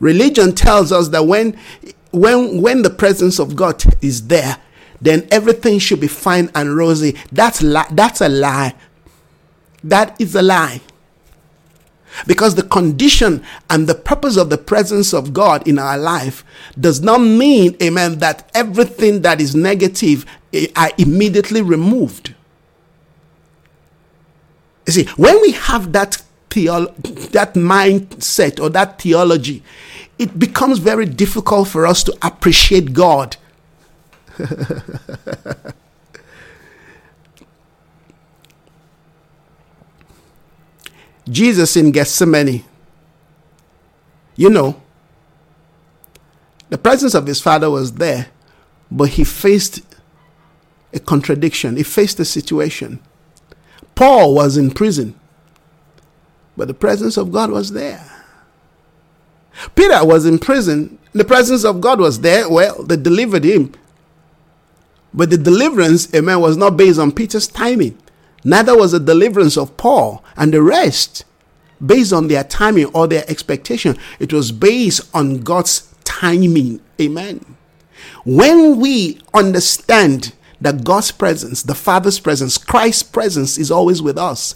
[0.00, 1.58] Religion tells us that when
[2.10, 4.58] when when the presence of God is there,
[5.00, 7.16] then everything should be fine and rosy.
[7.32, 8.74] That's li- that's a lie
[9.88, 10.80] that is a lie.
[12.26, 16.44] Because the condition and the purpose of the presence of God in our life
[16.78, 22.34] does not mean, amen, that everything that is negative eh, are immediately removed.
[24.86, 26.94] You see, when we have that theolo-
[27.32, 29.62] that mindset or that theology,
[30.18, 33.36] it becomes very difficult for us to appreciate God.
[41.28, 42.64] Jesus in Gethsemane,
[44.36, 44.80] you know,
[46.68, 48.28] the presence of his father was there,
[48.90, 49.80] but he faced
[50.92, 51.76] a contradiction.
[51.76, 53.00] He faced a situation.
[53.94, 55.18] Paul was in prison,
[56.56, 58.04] but the presence of God was there.
[59.74, 60.98] Peter was in prison.
[61.12, 62.48] The presence of God was there.
[62.48, 63.72] Well, they delivered him.
[65.14, 67.96] But the deliverance, amen, was not based on Peter's timing.
[68.46, 71.24] Neither was the deliverance of Paul and the rest
[71.84, 73.98] based on their timing or their expectation.
[74.20, 76.80] It was based on God's timing.
[77.00, 77.56] Amen.
[78.24, 84.54] When we understand that God's presence, the Father's presence, Christ's presence is always with us,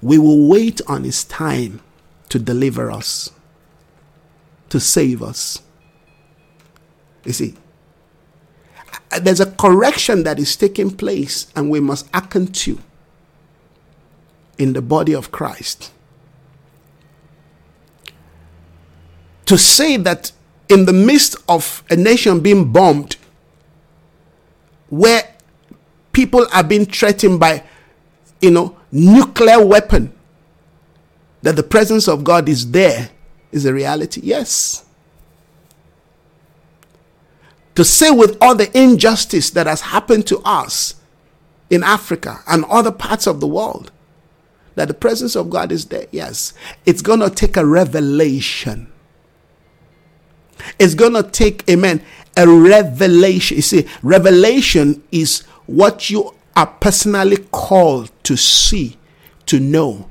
[0.00, 1.80] we will wait on His time
[2.28, 3.32] to deliver us,
[4.68, 5.60] to save us.
[7.24, 7.54] You see,
[9.20, 12.78] there's a correction that is taking place, and we must hearken to
[14.62, 15.90] in the body of Christ.
[19.46, 20.30] To say that
[20.68, 23.16] in the midst of a nation being bombed,
[24.88, 25.34] where
[26.12, 27.64] people are being threatened by,
[28.40, 30.12] you know, nuclear weapon,
[31.42, 33.10] that the presence of God is there
[33.50, 34.20] is a reality.
[34.22, 34.84] Yes.
[37.74, 40.94] To say with all the injustice that has happened to us
[41.68, 43.90] in Africa and other parts of the world
[44.74, 46.52] that the presence of God is there, yes,
[46.86, 48.90] it's going to take a revelation.
[50.78, 52.02] It's going to take, amen,
[52.36, 53.56] a revelation.
[53.56, 58.96] You see, revelation is what you are personally called to see,
[59.46, 60.08] to know,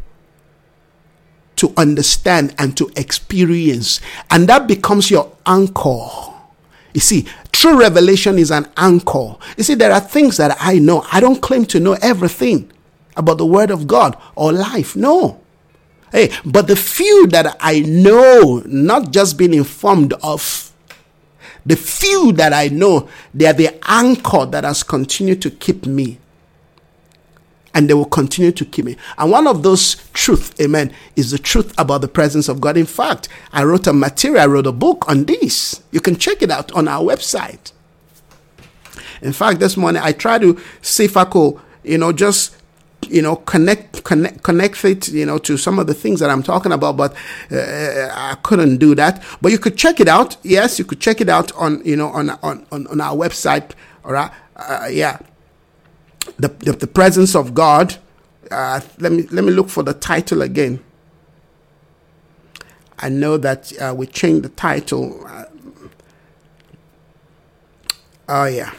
[1.56, 4.02] to understand, and to experience.
[4.30, 6.08] And that becomes your anchor.
[6.93, 9.38] You see, true revelation is an anchor.
[9.58, 11.06] You see, there are things that I know.
[11.12, 12.71] I don't claim to know everything
[13.15, 14.95] about the Word of God or life.
[14.95, 15.41] No.
[16.12, 20.71] Hey, but the few that I know, not just being informed of,
[21.65, 26.17] the few that I know, they are the anchor that has continued to keep me.
[27.74, 28.97] And they will continue to keep me.
[29.17, 32.76] And one of those truths, amen, is the truth about the presence of God.
[32.76, 35.82] In fact, I wrote a material, I wrote a book on this.
[35.91, 37.71] You can check it out on our website.
[39.21, 42.58] In fact, this morning I tried to see if I could, you know, just
[43.10, 46.44] you know connect connect connect it you know to some of the things that i'm
[46.44, 47.14] talking about but
[47.52, 49.24] uh, i couldn't do that.
[49.42, 50.38] But you could check it out.
[50.44, 53.72] Yes you could check it out on you know on on on, on our website.
[54.06, 54.32] All right?
[54.56, 55.20] Uh, yeah.
[56.38, 57.98] The, the, the presence of god
[58.52, 60.84] uh, let me let me look for the title again.
[63.00, 65.26] I know that uh, we changed the title.
[65.26, 65.46] Uh,
[68.30, 68.72] oh yeah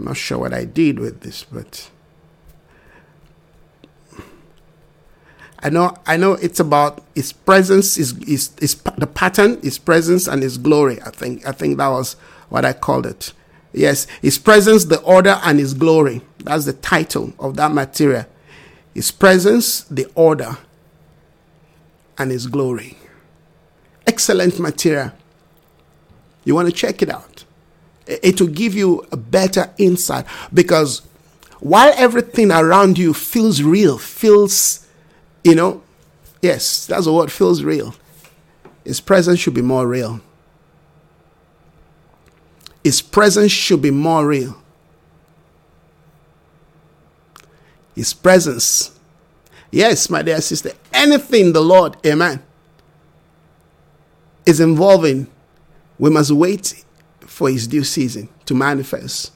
[0.00, 1.90] I'm not sure what I did with this, but
[5.58, 10.26] I know I know it's about his presence, is is is the pattern, his presence
[10.26, 11.02] and his glory.
[11.02, 12.14] I think I think that was
[12.48, 13.34] what I called it.
[13.74, 16.22] Yes, his presence, the order, and his glory.
[16.38, 18.24] That's the title of that material.
[18.94, 20.56] His presence, the order,
[22.16, 22.96] and his glory.
[24.06, 25.12] Excellent material.
[26.44, 27.29] You want to check it out
[28.10, 31.02] it will give you a better insight because
[31.60, 34.86] while everything around you feels real, feels,
[35.44, 35.82] you know,
[36.42, 37.94] yes, that's the word, feels real.
[38.84, 40.20] His presence should be more real.
[42.82, 44.56] His presence should be more real.
[47.94, 48.98] His presence.
[49.70, 52.42] Yes, my dear sister, anything the Lord, amen,
[54.46, 55.28] is involving,
[55.98, 56.84] we must wait
[57.40, 59.32] for his due season to manifest.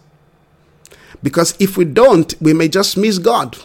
[1.23, 3.57] Because if we don't, we may just miss God.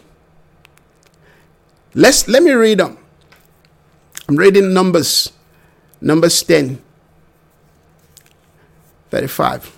[1.94, 2.98] Let's let me read them.
[4.30, 5.34] I'm reading Numbers,
[6.00, 6.82] Numbers 10,
[9.10, 9.78] 35.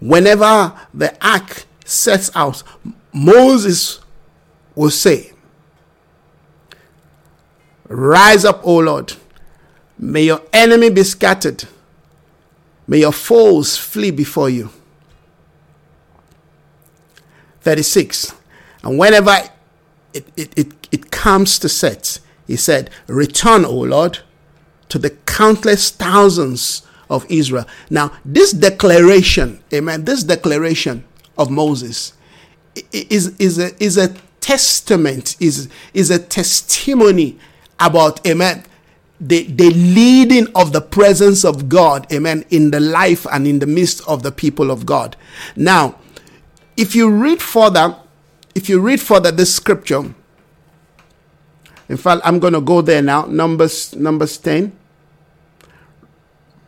[0.00, 2.64] Whenever the ark sets out,
[3.12, 4.00] Moses
[4.74, 5.30] will say,
[7.86, 9.12] Rise up, O Lord,
[9.96, 11.68] may your enemy be scattered
[12.90, 14.68] May your foes flee before you.
[17.60, 18.34] 36.
[18.82, 19.30] And whenever
[20.12, 22.18] it, it, it, it comes to set,
[22.48, 24.18] he said, Return, O Lord,
[24.88, 27.64] to the countless thousands of Israel.
[27.90, 31.04] Now, this declaration, amen, this declaration
[31.38, 32.14] of Moses
[32.90, 34.08] is, is, a, is a
[34.40, 37.38] testament, is, is a testimony
[37.78, 38.64] about, amen,
[39.20, 43.66] the, the leading of the presence of God, amen, in the life and in the
[43.66, 45.16] midst of the people of God.
[45.54, 45.96] Now,
[46.76, 47.96] if you read further,
[48.54, 50.14] if you read further this scripture,
[51.88, 53.26] in fact, I'm going to go there now.
[53.26, 54.72] Numbers, Numbers 10.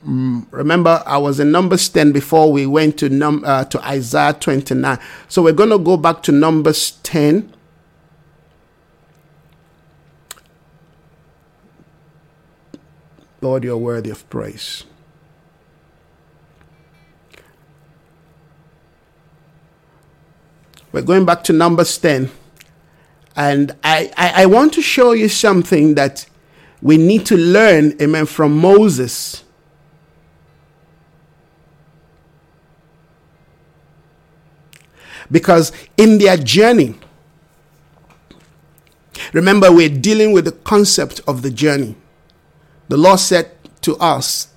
[0.07, 4.33] Mm, remember, I was in Numbers 10 before we went to num uh, to Isaiah
[4.35, 4.99] 29.
[5.29, 7.53] So we're going to go back to Numbers 10.
[13.43, 14.85] Lord, you're worthy of praise.
[20.93, 22.31] We're going back to Numbers 10.
[23.35, 26.27] And I, I, I, want to show you something that
[26.83, 29.43] we need to learn, amen, from Moses.
[35.31, 36.95] Because in their journey,
[39.33, 41.97] remember, we're dealing with the concept of the journey.
[42.93, 44.49] The Lord said to us,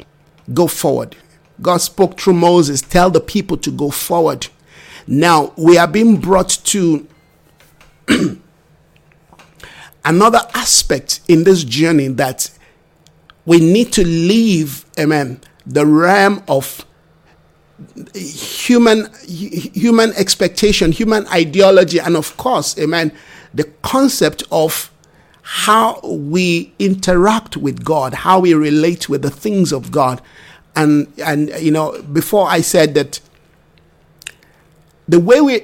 [0.53, 1.15] go forward.
[1.61, 4.47] God spoke through Moses, tell the people to go forward.
[5.07, 7.07] Now we are being brought to
[10.03, 12.49] another aspect in this journey that
[13.45, 16.86] we need to leave, amen, the realm of
[18.13, 23.13] human human expectation, human ideology, and of course, amen,
[23.53, 24.91] the concept of
[25.47, 30.19] how we interact with God, how we relate with the things of God.
[30.75, 33.19] And and you know, before I said that
[35.07, 35.61] the way we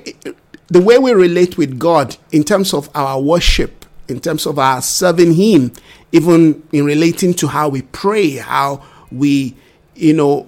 [0.67, 4.84] the way we relate with God in terms of our worship, in terms of our
[4.84, 5.73] serving Him,
[6.11, 9.55] even in relating to how we pray, how we,
[9.95, 10.47] you know,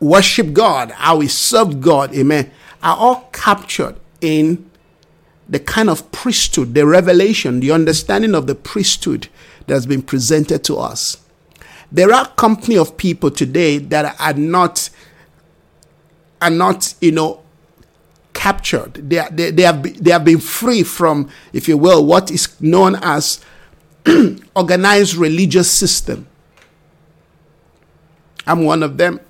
[0.00, 2.50] worship God, how we serve God, amen,
[2.82, 4.69] are all captured in
[5.50, 9.28] the kind of priesthood, the revelation, the understanding of the priesthood
[9.66, 11.18] that has been presented to us.
[11.92, 14.90] There are company of people today that are not
[16.40, 17.42] are not, you know,
[18.32, 18.94] captured.
[18.94, 22.96] They, they, they, have, they have been free from, if you will, what is known
[23.02, 23.44] as
[24.56, 26.26] organized religious system.
[28.46, 29.20] I'm one of them.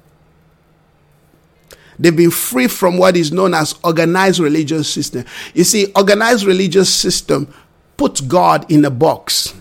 [2.00, 5.26] They've been free from what is known as organized religious system.
[5.52, 7.52] You see, organized religious system
[7.98, 9.54] puts God in a box.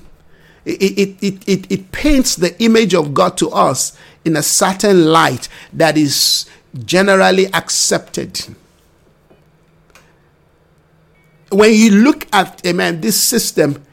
[0.64, 5.08] It, it, it, it, it paints the image of God to us in a certain
[5.08, 6.50] light that is
[6.86, 8.56] generally accepted.
[11.52, 13.84] When you look at, amen, this system,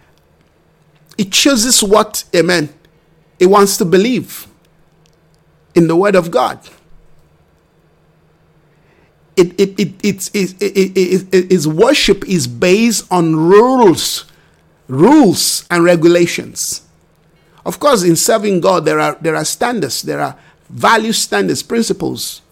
[1.19, 2.69] it chooses what, amen,
[3.41, 4.47] it wants to believe
[5.75, 6.61] in the Word of God
[9.37, 14.25] it, it, it, it's, it, it, it, it, its worship is based on rules,
[14.89, 16.83] rules and regulations.
[17.65, 20.39] Of course, in serving God, there are, there are standards, there are
[20.71, 22.43] value standards, principles.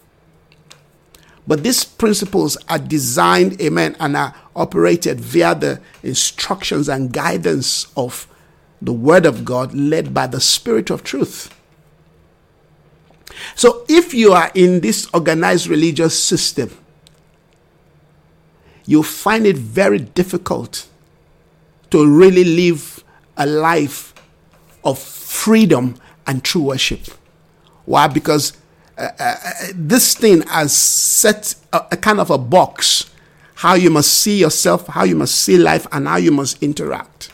[1.47, 8.27] But these principles are designed, amen, and are operated via the instructions and guidance of
[8.81, 11.49] the Word of God, led by the Spirit of truth.
[13.55, 16.75] So if you are in this organized religious system,
[18.85, 20.87] you find it very difficult
[21.89, 23.03] to really live
[23.37, 24.13] a life
[24.83, 25.95] of freedom
[26.27, 27.01] and true worship.
[27.85, 28.07] Why?
[28.07, 28.53] Because
[28.97, 29.35] uh, uh,
[29.73, 33.09] this thing has set a, a kind of a box
[33.55, 37.31] how you must see yourself, how you must see life, and how you must interact.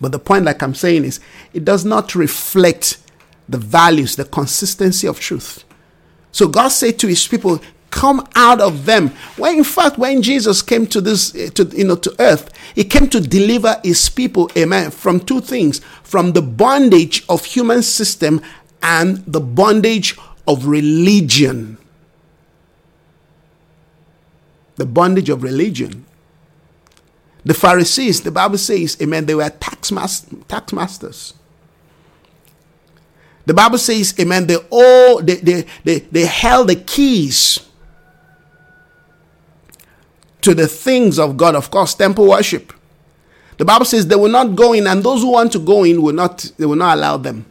[0.00, 1.20] But the point, like I'm saying, is
[1.54, 2.98] it does not reflect
[3.52, 5.64] the values, the consistency of truth.
[6.32, 9.10] So God said to his people, come out of them.
[9.36, 12.84] When in fact, when Jesus came to this, eh, to, you know, to earth, he
[12.84, 18.40] came to deliver his people, amen, from two things, from the bondage of human system
[18.82, 21.76] and the bondage of religion.
[24.76, 26.06] The bondage of religion.
[27.44, 31.34] The Pharisees, the Bible says, amen, they were tax, mas- tax masters.
[33.46, 37.60] The Bible says, Amen, they all they, they, they, they held the keys
[40.42, 42.72] to the things of God, of course, temple worship.
[43.58, 46.02] The Bible says they will not go in, and those who want to go in
[46.02, 47.46] will not, they will not allow them.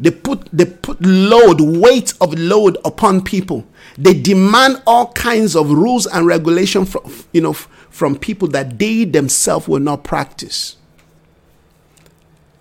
[0.00, 3.66] They put they put load, weight of load upon people.
[3.98, 9.04] They demand all kinds of rules and regulation from you know from people that they
[9.04, 10.76] themselves will not practice.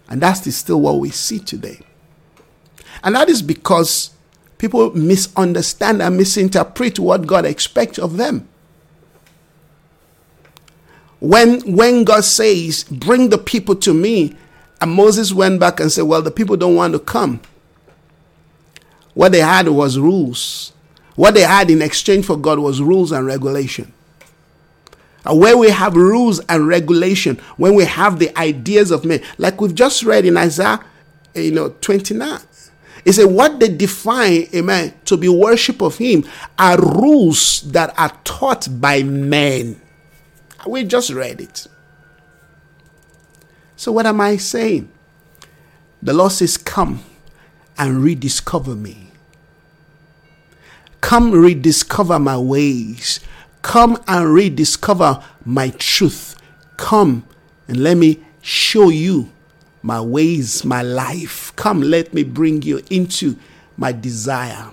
[0.10, 1.80] And that's still what we see today.
[3.04, 4.12] And that is because
[4.58, 8.48] people misunderstand and misinterpret what God expects of them.
[11.20, 14.36] When, when God says, Bring the people to me,
[14.82, 17.42] and Moses went back and said, Well, the people don't want to come.
[19.14, 20.72] What they had was rules.
[21.16, 23.92] What they had in exchange for God was rules and regulation.
[25.26, 29.60] And where we have rules and regulation, when we have the ideas of men, like
[29.60, 30.80] we've just read in Isaiah,
[31.36, 32.40] you know, 29.
[33.04, 36.26] He said, What they define, amen, to be worship of Him
[36.58, 39.82] are rules that are taught by men.
[40.68, 41.68] We just read it.
[43.76, 44.90] So, what am I saying?
[46.02, 47.04] The Lord says, Come
[47.78, 49.10] and rediscover me.
[51.02, 53.22] Come rediscover my ways.
[53.62, 56.36] Come and rediscover my truth.
[56.78, 57.26] Come
[57.68, 59.32] and let me show you
[59.82, 61.49] my ways, my life.
[61.60, 63.36] Come, let me bring you into
[63.76, 64.70] my desire.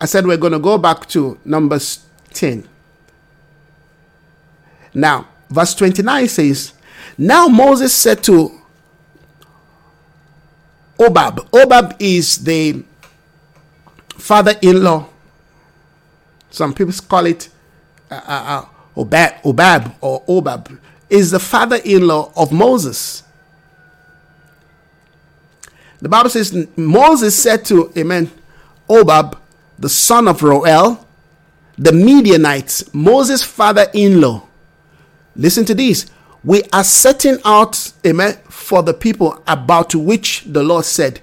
[0.00, 2.66] I said we're going to go back to Numbers 10.
[4.94, 6.72] Now, verse 29 says,
[7.18, 8.58] Now Moses said to
[10.98, 12.82] Obab, Obab is the
[14.16, 15.06] father in law.
[16.48, 17.50] Some people call it
[18.10, 18.64] uh, uh,
[18.96, 20.78] uh, Obab, Obab or Obab,
[21.10, 23.22] is the father in law of Moses.
[26.00, 28.30] The Bible says Moses said to, Amen,
[28.88, 29.38] Obab,
[29.78, 31.04] the son of Reuel,
[31.76, 34.46] the Midianites, Moses' father in law.
[35.34, 36.10] Listen to this.
[36.44, 41.20] We are setting out, amen, for the people about which the Lord said,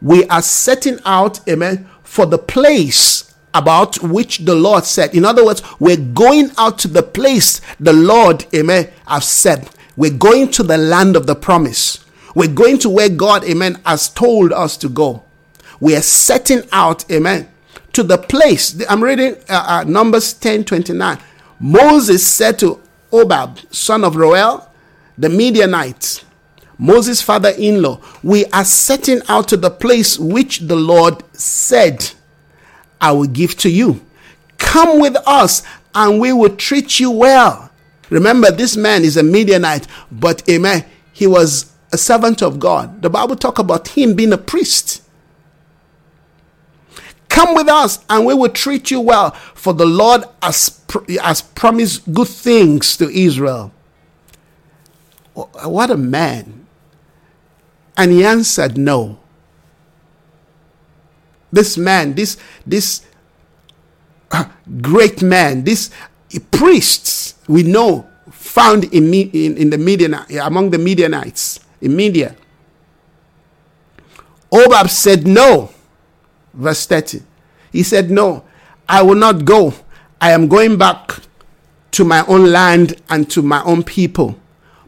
[0.00, 5.14] We are setting out, amen, for the place about which the Lord said.
[5.14, 9.68] In other words, we're going out to the place the Lord, amen, have said.
[9.96, 12.04] We're going to the land of the promise.
[12.34, 15.24] We're going to where God, amen, has told us to go.
[15.80, 17.48] We are setting out, amen,
[17.94, 18.80] to the place.
[18.88, 21.18] I'm reading uh, uh, Numbers 10 29.
[21.60, 22.80] Moses said to
[23.12, 24.70] Obab, son of Reuel,
[25.16, 26.24] the Midianite,
[26.78, 32.12] Moses' father in law, we are setting out to the place which the Lord said,
[33.00, 34.04] I will give to you.
[34.58, 35.62] Come with us
[35.94, 37.70] and we will treat you well.
[38.10, 43.02] Remember, this man is a Midianite, but amen, he was a servant of God.
[43.02, 45.02] The Bible talk about him being a priest.
[47.28, 50.80] Come with us and we will treat you well, for the Lord has,
[51.22, 53.72] has promised good things to Israel.
[55.34, 56.66] What a man.
[57.96, 59.20] And he answered, No.
[61.50, 62.36] This man, this,
[62.66, 63.06] this
[64.30, 64.44] uh,
[64.80, 65.90] great man, this
[66.50, 72.36] priests we know found in, in, in the Midian, among the Midianites, in Media.
[74.52, 75.70] Obab said, No.
[76.52, 77.22] Verse 30.
[77.72, 78.44] He said, No,
[78.88, 79.74] I will not go.
[80.20, 81.20] I am going back
[81.92, 84.38] to my own land and to my own people.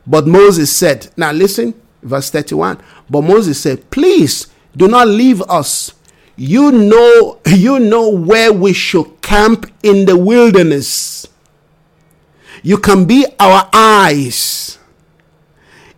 [0.06, 2.80] But Moses said, Now listen, verse 31.
[3.08, 5.92] But Moses said, Please do not leave us.
[6.40, 11.28] You know, you know where we should camp in the wilderness.
[12.62, 14.78] You can be our eyes.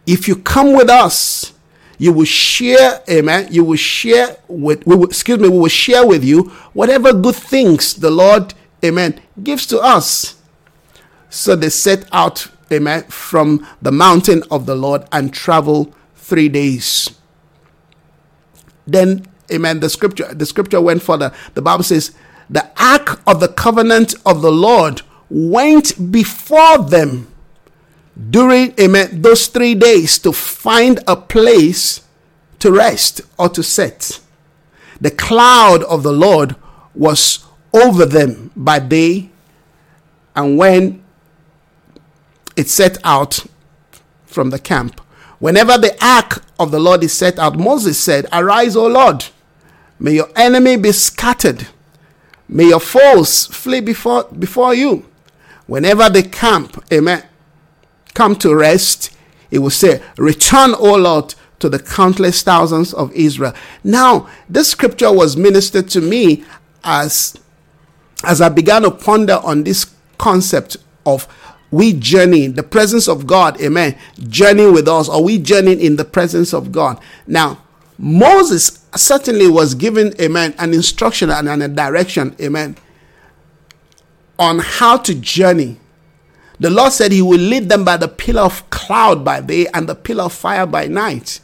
[0.05, 1.53] If you come with us,
[1.97, 3.53] you will share, amen.
[3.53, 7.36] You will share with, we will, excuse me, we will share with you whatever good
[7.36, 8.53] things the Lord,
[8.84, 10.43] amen, gives to us.
[11.30, 17.16] So they set out, amen, from the mountain of the Lord and travel three days.
[18.88, 21.32] Then, amen, the scripture, the scripture went further.
[21.55, 22.14] The Bible says,
[22.51, 27.32] the ark of the covenant of the Lord went before them
[28.30, 32.03] during amen those three days to find a place
[32.59, 34.20] to rest or to set.
[35.01, 36.55] The cloud of the lord
[36.95, 39.30] was over them by day
[40.36, 41.03] and when
[42.55, 43.47] it set out
[44.26, 45.01] from the camp
[45.43, 49.24] whenever the ark of the lord is set out moses said arise o lord.
[50.03, 51.68] May your enemy be scattered.
[52.49, 55.07] May your foes flee before before you.
[55.66, 57.22] Whenever the camp amen
[58.12, 59.16] come to rest,
[59.53, 63.55] it will say, Return, O Lord, to the countless thousands of Israel.
[63.84, 66.45] Now, this scripture was ministered to me
[66.82, 67.38] as,
[68.24, 71.28] as I began to ponder on this concept of
[71.73, 73.99] we journey the presence of God, amen,
[74.29, 77.01] journey with us, or we journey in the presence of God.
[77.27, 77.61] Now,
[77.99, 82.77] Moses certainly was given, amen, an instruction and a direction, amen,
[84.39, 85.79] on how to journey
[86.62, 89.89] the Lord said he will lead them by the pillar of cloud by day and
[89.89, 91.41] the pillar of fire by night.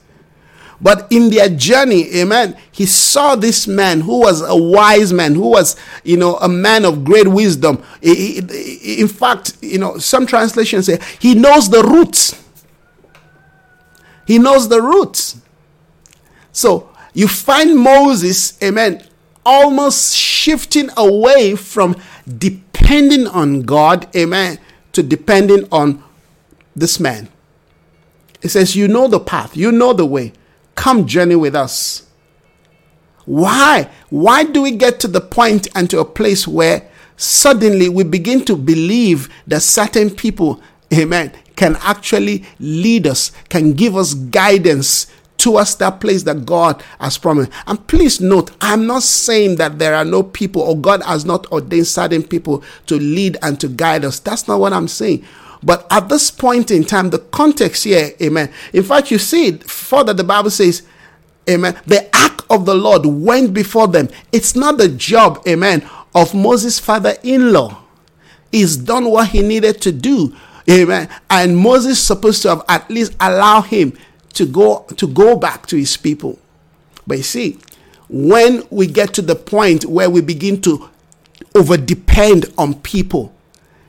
[0.80, 5.48] But in their journey, amen, he saw this man who was a wise man, who
[5.48, 7.82] was, you know, a man of great wisdom.
[8.00, 12.44] In fact, you know, some translations say he knows the routes.
[14.26, 15.40] He knows the routes.
[16.52, 19.02] So you find Moses, amen,
[19.44, 21.96] almost shifting away from
[22.36, 24.58] depending on God, amen,
[24.92, 26.04] to depending on
[26.76, 27.28] this man.
[28.42, 30.32] It says, You know the path, you know the way.
[30.78, 32.06] Come journey with us.
[33.24, 33.90] Why?
[34.10, 38.44] Why do we get to the point and to a place where suddenly we begin
[38.44, 40.62] to believe that certain people,
[40.94, 47.18] amen, can actually lead us, can give us guidance towards that place that God has
[47.18, 47.50] promised.
[47.66, 51.50] And please note, I'm not saying that there are no people or God has not
[51.50, 54.20] ordained certain people to lead and to guide us.
[54.20, 55.24] That's not what I'm saying.
[55.62, 58.52] But at this point in time, the context here, amen.
[58.72, 60.82] In fact, you see further, the Bible says,
[61.48, 64.08] amen, the ark of the Lord went before them.
[64.32, 67.82] It's not the job, amen, of Moses' father in law.
[68.52, 70.34] He's done what he needed to do
[70.68, 71.08] Amen.
[71.30, 73.96] And Moses supposed to have at least allow him
[74.34, 76.38] to go to go back to his people.
[77.06, 77.58] But you see,
[78.08, 80.90] when we get to the point where we begin to
[81.54, 83.34] over depend on people,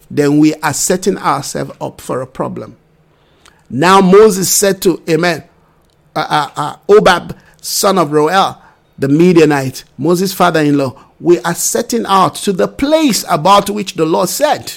[0.10, 2.78] then we are setting ourselves up for a problem.
[3.70, 5.43] Now Moses said to Amen,
[6.16, 8.62] uh, uh, uh, Obab, son of Reuel,
[8.97, 14.30] the Midianite, Moses' father-in-law, we are setting out to the place about which the Lord
[14.30, 14.74] said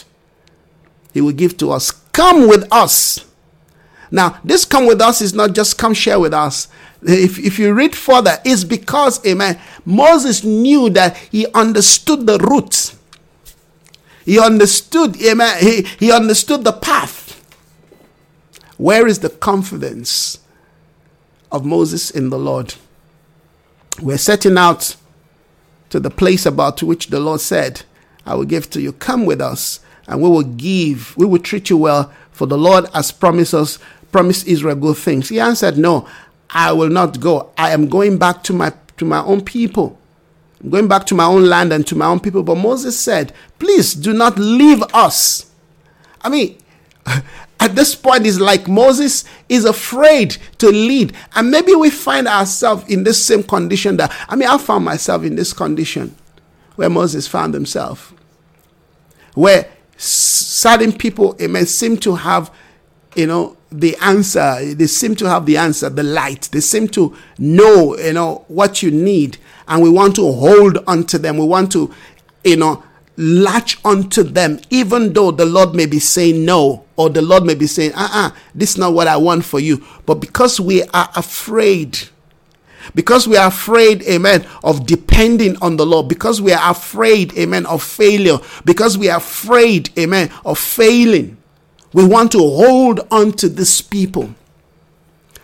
[1.12, 1.90] He will give to us.
[2.12, 3.24] Come with us.
[4.10, 6.68] Now, this come with us is not just come share with us.
[7.02, 12.94] If, if you read further, it's because, amen, Moses knew that he understood the route.
[14.24, 17.20] He understood, amen, he, he understood the path.
[18.76, 20.38] Where is the confidence
[21.50, 22.74] of Moses in the Lord?
[24.00, 24.96] We're setting out
[25.90, 27.82] to the place about which the Lord said,
[28.24, 28.92] I will give to you.
[28.92, 32.86] Come with us, and we will give, we will treat you well, for the Lord
[32.94, 33.78] has promised us,
[34.10, 35.28] promised Israel good things.
[35.28, 36.08] He answered, No,
[36.50, 37.50] I will not go.
[37.56, 39.98] I am going back to my to my own people.
[40.62, 42.42] I'm going back to my own land and to my own people.
[42.42, 45.50] But Moses said, Please do not leave us.
[46.20, 46.58] I mean,
[47.60, 51.14] at this point, it's like Moses is afraid to lead.
[51.34, 55.24] And maybe we find ourselves in this same condition that, I mean, I found myself
[55.24, 56.14] in this condition
[56.76, 58.14] where Moses found himself.
[59.34, 62.52] Where certain people, amen, seem to have,
[63.16, 64.74] you know, the answer.
[64.74, 66.48] They seem to have the answer, the light.
[66.52, 69.38] They seem to know, you know, what you need.
[69.68, 71.38] And we want to hold on to them.
[71.38, 71.92] We want to,
[72.44, 72.82] you know,
[73.16, 77.54] latch onto them, even though the Lord may be saying no, or the Lord may
[77.54, 79.84] be saying, uh uh-uh, uh this is not what I want for you.
[80.06, 81.98] But because we are afraid,
[82.94, 87.66] because we are afraid, amen, of depending on the Lord, because we are afraid, amen,
[87.66, 91.36] of failure, because we are afraid, amen, of failing,
[91.92, 94.34] we want to hold on to these people.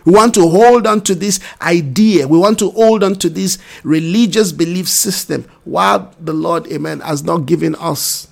[0.09, 2.27] We want to hold on to this idea.
[2.27, 7.23] We want to hold on to this religious belief system while the Lord, amen, has
[7.23, 8.27] not given us,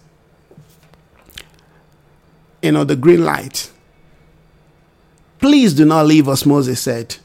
[2.64, 3.72] you know, the green light.
[5.38, 7.18] Please do not leave us, Moses said.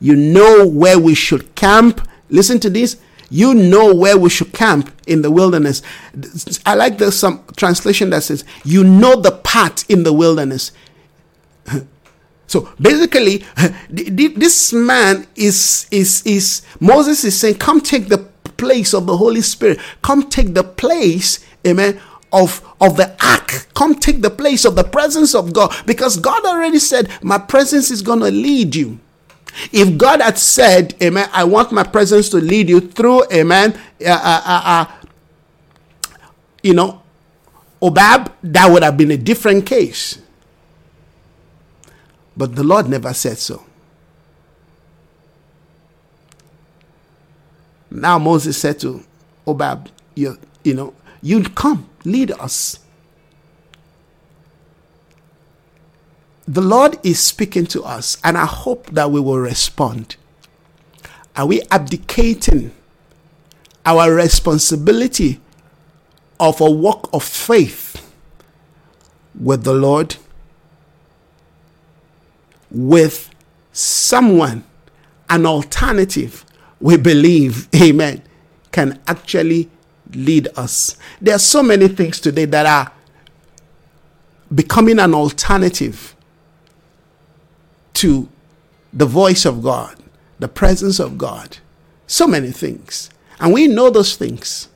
[0.00, 2.00] You know where we should camp.
[2.30, 2.96] Listen to this
[3.30, 5.82] you know where we should camp in the wilderness.
[6.64, 10.72] I like there's some translation that says, you know the path in the wilderness.
[12.48, 13.44] So basically,
[13.90, 18.18] this man is, is, is, Moses is saying, come take the
[18.56, 19.78] place of the Holy Spirit.
[20.02, 22.00] Come take the place, amen,
[22.32, 23.68] of, of the ark.
[23.74, 25.72] Come take the place of the presence of God.
[25.86, 28.98] Because God already said, my presence is going to lead you.
[29.72, 33.72] If God had said, Amen, I want my presence to lead you through, Amen,
[34.04, 35.06] uh, uh, uh, uh,
[36.62, 37.02] you know,
[37.80, 40.20] Obab, that would have been a different case.
[42.38, 43.64] But the Lord never said so.
[47.90, 49.04] Now Moses said to
[49.46, 52.78] Obab, you, you know, you come, lead us.
[56.48, 60.16] the Lord is speaking to us, and I hope that we will respond.
[61.36, 62.72] Are we abdicating
[63.84, 65.40] our responsibility
[66.40, 68.10] of a walk of faith
[69.38, 70.16] with the Lord,
[72.70, 73.30] with
[73.72, 74.64] someone,
[75.28, 76.44] an alternative
[76.80, 78.22] we believe, amen,
[78.70, 79.68] can actually
[80.12, 80.96] lead us?
[81.20, 82.92] There are so many things today that are
[84.54, 86.14] becoming an alternative
[87.94, 88.28] to
[88.92, 89.96] the voice of God,
[90.38, 91.58] the presence of God.
[92.06, 93.10] So many things.
[93.40, 94.68] And we know those things.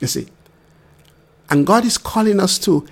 [0.00, 0.26] You see.
[1.48, 2.86] And God is calling us to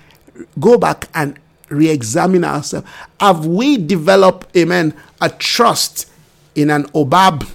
[0.59, 1.37] go back and
[1.69, 2.87] re examine ourselves.
[3.19, 6.09] Have we developed, amen, a trust
[6.53, 7.47] in an Obab,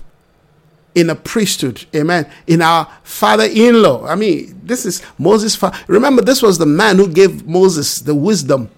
[0.94, 4.06] in a priesthood, amen, in our father in law?
[4.06, 5.78] I mean, this is Moses' father.
[5.86, 8.70] Remember, this was the man who gave Moses the wisdom,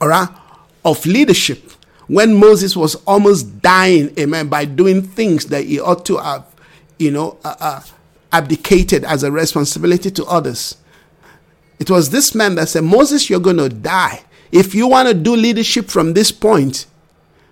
[0.00, 0.28] all right,
[0.84, 1.70] of leadership
[2.06, 6.44] when Moses was almost dying, amen, by doing things that he ought to have,
[6.98, 7.82] you know, uh, uh,
[8.32, 10.76] abdicated as a responsibility to others.
[11.78, 14.22] It was this man that said, Moses, you're going to die.
[14.52, 16.86] If you want to do leadership from this point,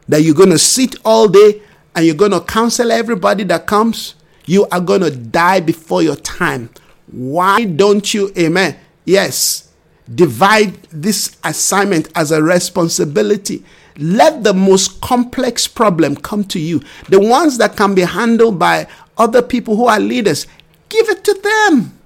[0.08, 1.62] that you're going to sit all day
[1.94, 4.14] and you're going to counsel everybody that comes,
[4.46, 6.70] you are going to die before your time.
[7.10, 8.76] Why don't you, amen?
[9.04, 9.70] Yes,
[10.12, 13.64] divide this assignment as a responsibility
[13.96, 16.80] let the most complex problem come to you.
[17.08, 18.86] The ones that can be handled by
[19.18, 20.46] other people who are leaders,
[20.88, 21.98] give it to them.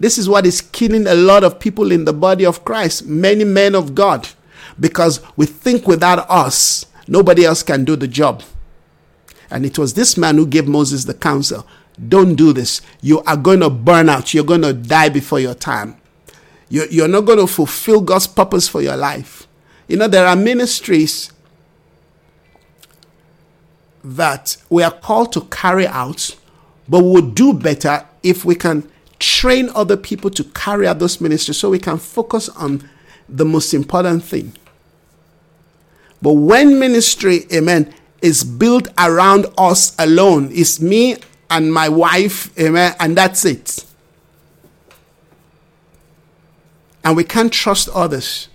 [0.00, 3.44] This is what is killing a lot of people in the body of Christ, many
[3.44, 4.28] men of God,
[4.80, 8.42] because we think without us, nobody else can do the job.
[9.50, 11.66] And it was this man who gave Moses the counsel
[12.08, 12.80] don't do this.
[13.02, 14.32] You are going to burn out.
[14.32, 15.96] You're going to die before your time.
[16.70, 19.46] You're not going to fulfill God's purpose for your life.
[19.88, 21.32] You know, there are ministries
[24.02, 26.36] that we are called to carry out,
[26.88, 28.89] but we would do better if we can
[29.20, 32.88] train other people to carry out those ministries so we can focus on
[33.28, 34.52] the most important thing.
[36.20, 41.16] But when ministry, amen, is built around us alone, it's me
[41.48, 43.84] and my wife, amen, and that's it.
[47.04, 48.48] And we can't trust others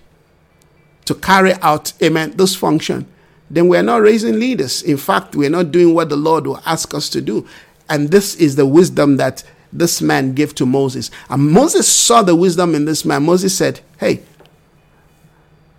[1.06, 3.06] to carry out, amen, this function,
[3.50, 4.82] then we're not raising leaders.
[4.82, 7.46] In fact, we're not doing what the Lord will ask us to do.
[7.88, 9.44] And this is the wisdom that
[9.78, 11.10] this man gave to Moses.
[11.28, 13.24] And Moses saw the wisdom in this man.
[13.24, 14.22] Moses said, Hey,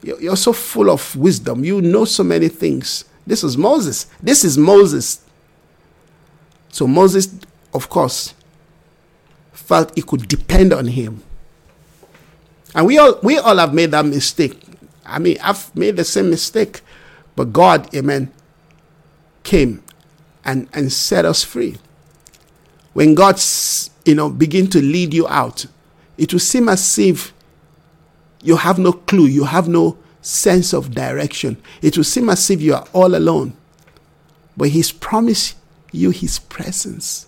[0.02, 1.64] you're so full of wisdom.
[1.64, 3.06] You know so many things.
[3.26, 4.08] This is Moses.
[4.22, 5.20] This is Moses.
[6.70, 7.36] So Moses,
[7.74, 8.34] of course,
[9.52, 11.24] felt he could depend on him.
[12.76, 14.62] And we all we all have made that mistake.
[15.06, 16.82] I mean, I've made the same mistake.
[17.36, 18.32] But God, amen,
[19.44, 19.84] came
[20.44, 21.78] and, and set us free.
[22.98, 23.40] When God,
[24.06, 25.68] you know, begin to lead you out,
[26.18, 27.32] it will seem as if
[28.42, 31.58] you have no clue, you have no sense of direction.
[31.84, 33.56] It will seem as if you are all alone.
[34.58, 35.58] But He's promised
[35.92, 37.28] you His presence.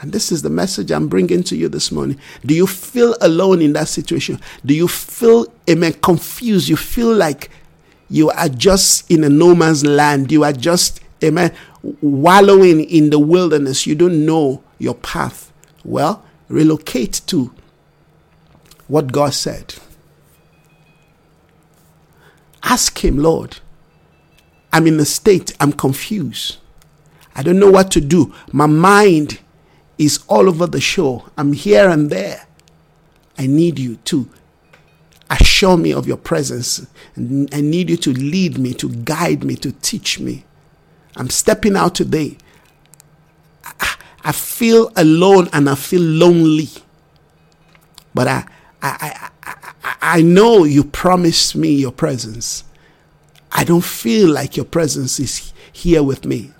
[0.00, 2.18] And this is the message I'm bringing to you this morning.
[2.44, 4.40] Do you feel alone in that situation?
[4.66, 6.68] Do you feel, amen, confused?
[6.68, 7.48] You feel like
[8.10, 10.32] you are just in a no man's land.
[10.32, 11.54] You are just, amen,
[12.00, 13.86] wallowing in the wilderness.
[13.86, 15.52] You don't know your path.
[15.84, 17.52] Well, relocate to
[18.88, 19.74] what God said.
[22.62, 23.58] Ask Him, Lord,
[24.72, 26.56] I'm in a state, I'm confused.
[27.36, 28.32] I don't know what to do.
[28.52, 29.40] My mind
[29.98, 31.24] is all over the show.
[31.36, 32.46] I'm here and there.
[33.36, 34.28] I need you to
[35.30, 36.86] assure me of your presence.
[37.16, 40.44] I need you to lead me, to guide me, to teach me.
[41.16, 42.38] I'm stepping out today.
[44.26, 46.68] I, feel alone and I feel lonely.
[48.14, 48.46] But I,
[48.82, 52.64] I, I, I know you promised me your presence.
[53.52, 56.52] I don't feel like your presence is here with me.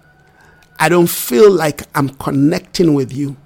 [0.78, 3.36] I don't feel like I'm connecting with you.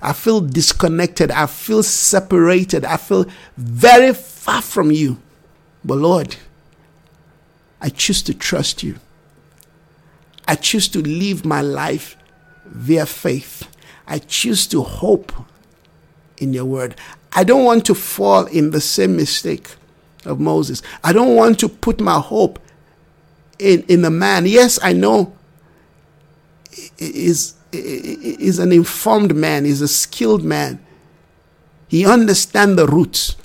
[0.00, 1.30] I feel disconnected.
[1.30, 2.84] I feel separated.
[2.84, 3.26] I feel
[3.56, 5.18] very far from you.
[5.84, 6.36] But Lord,
[7.80, 8.98] I choose to trust you.
[10.48, 12.16] I choose to live my life
[12.64, 13.68] via faith.
[14.06, 15.30] I choose to hope
[16.38, 16.96] in your word.
[17.34, 19.68] I don't want to fall in the same mistake
[20.24, 20.82] of Moses.
[21.04, 22.58] I don't want to put my hope
[23.58, 24.46] in, in the man.
[24.46, 25.34] Yes, I know
[26.96, 30.82] is is an informed man, is a skilled man.
[31.88, 33.36] He understands the routes.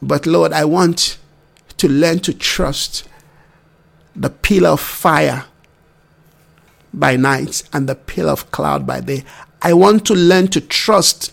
[0.00, 1.18] But Lord, I want
[1.76, 3.04] to learn to trust
[4.16, 5.44] the pillar of fire
[6.92, 9.24] by night and the pillar of cloud by day.
[9.62, 11.32] I want to learn to trust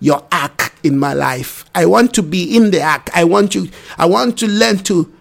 [0.00, 1.64] your ark in my life.
[1.74, 3.08] I want to be in the ark.
[3.14, 5.12] I want to I want to learn to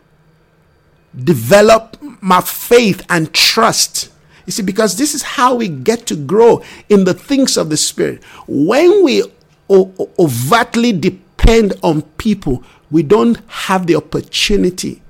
[1.24, 4.12] develop my faith and trust.
[4.46, 7.78] You see, because this is how we get to grow in the things of the
[7.78, 8.24] Spirit.
[8.48, 9.24] When we
[9.70, 15.02] overtly depend on people, we don't have the opportunity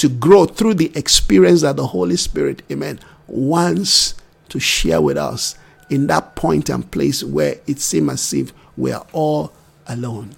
[0.00, 4.14] to grow through the experience that the Holy Spirit, amen, wants
[4.48, 5.58] to share with us
[5.90, 9.52] in that point and place where it seems as if we are all
[9.86, 10.30] alone.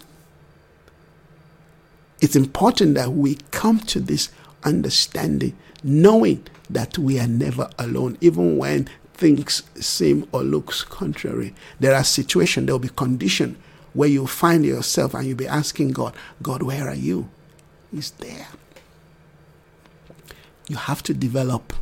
[2.21, 4.31] It's important that we come to this
[4.65, 11.55] understanding, knowing that we are never alone, even when things seem or looks contrary.
[11.79, 13.57] There are situations, there will be conditions
[13.93, 17.29] where you find yourself and you'll be asking God, God, where are you?
[17.93, 18.49] He's there.
[20.73, 21.75] You have to develop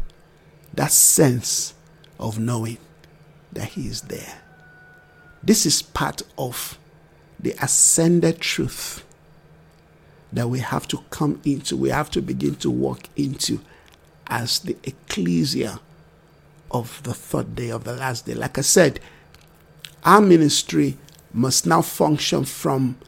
[0.74, 1.74] that sense
[2.18, 2.78] of knowing
[3.52, 4.40] that He is there.
[5.44, 6.76] This is part of
[7.38, 9.04] the ascended truth
[10.32, 13.60] that we have to come into, we have to begin to walk into
[14.26, 15.78] as the ecclesia
[16.72, 18.34] of the third day of the last day.
[18.34, 18.98] Like I said,
[20.04, 20.98] our ministry
[21.32, 22.98] must now function from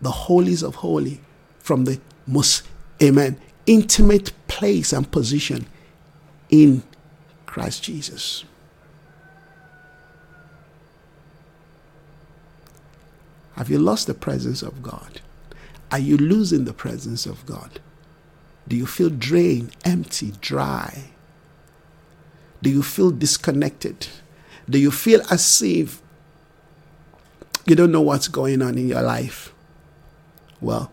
[0.00, 1.20] the holies of holy,
[1.58, 2.62] from the most,
[3.02, 3.38] amen,
[3.68, 5.66] intimate place and position
[6.48, 6.82] in
[7.46, 8.44] Christ Jesus.
[13.56, 15.20] Have you lost the presence of God?
[15.90, 17.80] Are you losing the presence of God?
[18.66, 21.10] Do you feel drained, empty, dry?
[22.62, 24.08] Do you feel disconnected?
[24.68, 26.00] Do you feel as if
[27.66, 29.52] you don't know what's going on in your life?
[30.60, 30.90] Well,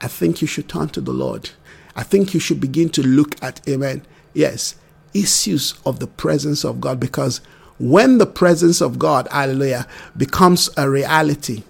[0.00, 1.50] I think you should turn to the Lord.
[1.96, 4.76] I think you should begin to look at, amen, yes,
[5.12, 7.40] issues of the presence of God because
[7.78, 9.86] when the presence of God, hallelujah,
[10.16, 11.62] becomes a reality,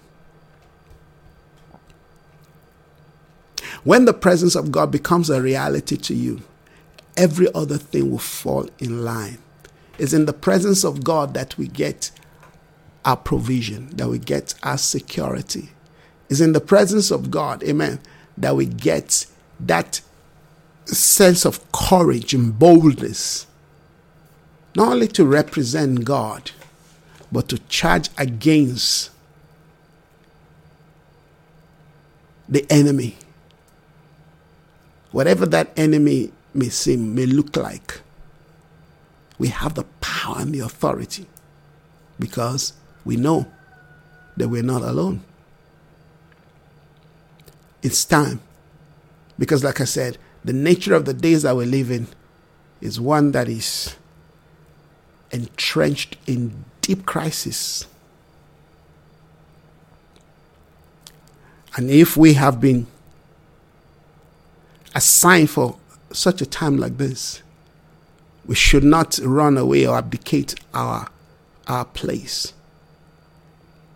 [3.84, 6.42] when the presence of God becomes a reality to you,
[7.16, 9.38] every other thing will fall in line.
[9.98, 12.10] It's in the presence of God that we get
[13.04, 15.70] our provision, that we get our security.
[16.28, 18.00] It's in the presence of God, amen,
[18.36, 19.26] that we get
[19.58, 20.00] that
[20.84, 23.46] sense of courage and boldness,
[24.74, 26.50] not only to represent God,
[27.32, 29.10] but to charge against
[32.48, 33.16] the enemy.
[35.12, 38.00] Whatever that enemy may seem, may look like,
[39.38, 41.26] we have the power and the authority
[42.18, 42.72] because
[43.04, 43.50] we know
[44.36, 45.22] that we're not alone.
[47.82, 48.40] It's time.
[49.38, 52.08] Because, like I said, the nature of the days that we live in
[52.80, 53.96] is one that is
[55.30, 57.86] entrenched in deep crisis.
[61.76, 62.86] And if we have been
[64.94, 65.78] assigned for
[66.12, 67.42] such a time like this,
[68.44, 71.08] we should not run away or abdicate our,
[71.68, 72.52] our place.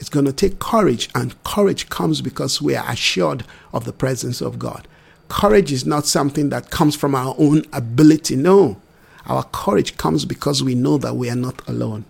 [0.05, 4.42] It's going to take courage, and courage comes because we are assured of the presence
[4.42, 4.86] of God.
[5.30, 8.36] Courage is not something that comes from our own ability.
[8.36, 8.78] No.
[9.24, 12.05] Our courage comes because we know that we are not alone.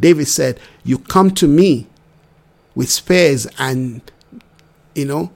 [0.00, 1.86] David said, You come to me
[2.74, 4.00] with spears and,
[4.94, 5.30] you know,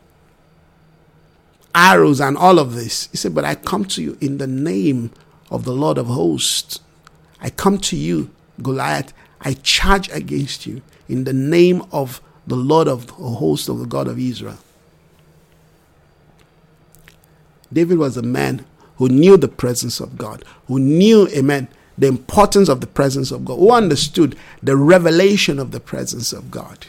[1.74, 3.10] arrows and all of this.
[3.10, 5.10] He said, But I come to you in the name
[5.50, 6.80] of the Lord of hosts.
[7.42, 8.30] I come to you,
[8.62, 9.12] Goliath.
[9.42, 14.08] I charge against you in the name of the Lord of hosts of the God
[14.08, 14.58] of Israel.
[17.72, 18.64] David was a man
[18.96, 23.44] who knew the presence of God, who knew, amen, the importance of the presence of
[23.44, 26.86] God, who understood the revelation of the presence of God.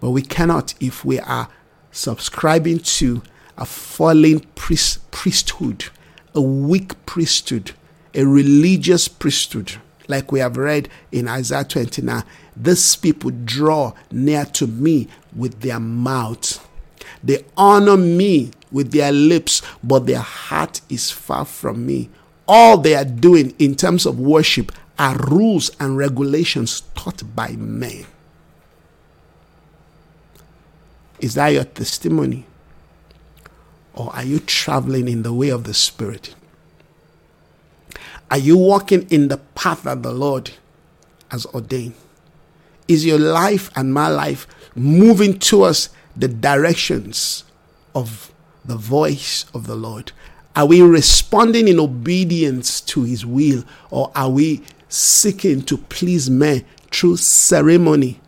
[0.00, 1.48] But we cannot if we are
[1.90, 3.22] subscribing to
[3.56, 5.86] a fallen priest, priesthood,
[6.34, 7.72] a weak priesthood,
[8.14, 9.76] a religious priesthood,
[10.08, 12.22] like we have read in Isaiah 29.
[12.56, 16.66] These people draw near to me with their mouth.
[17.22, 22.10] They honor me with their lips, but their heart is far from me.
[22.46, 28.04] All they are doing in terms of worship are rules and regulations taught by men.
[31.20, 32.44] Is that your testimony?
[33.94, 36.34] Or are you traveling in the way of the Spirit?
[38.34, 40.50] Are you walking in the path that the Lord
[41.30, 41.94] has ordained?
[42.88, 47.44] Is your life and my life moving towards the directions
[47.94, 48.32] of
[48.64, 50.10] the voice of the Lord?
[50.56, 56.64] Are we responding in obedience to his will or are we seeking to please men
[56.90, 58.20] through ceremony,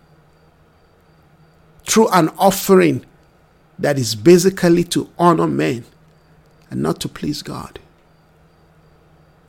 [1.85, 3.05] through an offering
[3.77, 5.85] that is basically to honor men
[6.71, 7.81] and not to please God?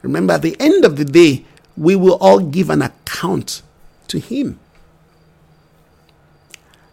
[0.08, 1.44] Remember, at the end of the day,
[1.76, 3.62] we will all give an account
[4.08, 4.58] to him.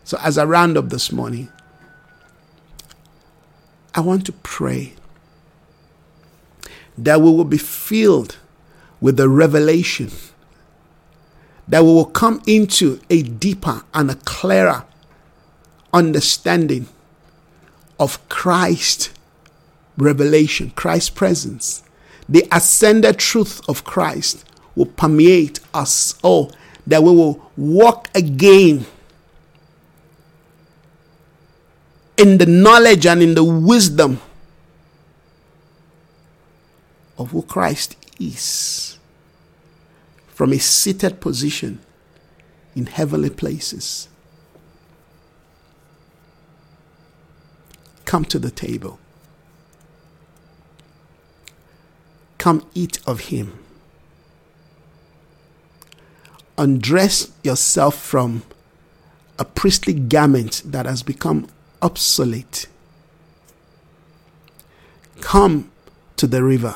[0.03, 1.49] So, as I round up this morning,
[3.95, 4.95] I want to pray
[6.99, 8.37] that we will be filled
[9.01, 10.11] with the revelation,
[11.69, 14.85] that we will come into a deeper and a clearer
[15.93, 16.89] understanding
[18.01, 19.13] of Christ
[19.97, 21.84] revelation, Christ's presence.
[22.29, 24.45] The ascended truth of Christ
[24.75, 26.53] will permeate us all,
[26.87, 28.87] that we will walk again
[32.17, 34.21] in the knowledge and in the wisdom
[37.19, 38.99] of who Christ is
[40.29, 41.81] from a seated position
[42.75, 44.09] in heavenly places.
[48.05, 48.99] Come to the table.
[52.45, 53.59] Come eat of Him.
[56.59, 58.43] Undress yourself from
[59.39, 61.47] a priestly garment that has become
[61.81, 62.67] obsolete.
[65.23, 65.73] Come
[66.17, 66.75] to the river.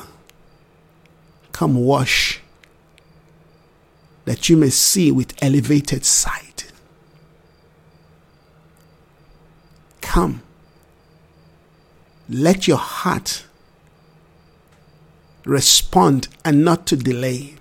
[1.51, 2.41] Come wash.
[4.25, 6.71] that you may see with elevated sight.
[10.01, 10.41] Come.
[12.27, 13.45] Let your heart
[15.49, 17.55] respond and not to delay.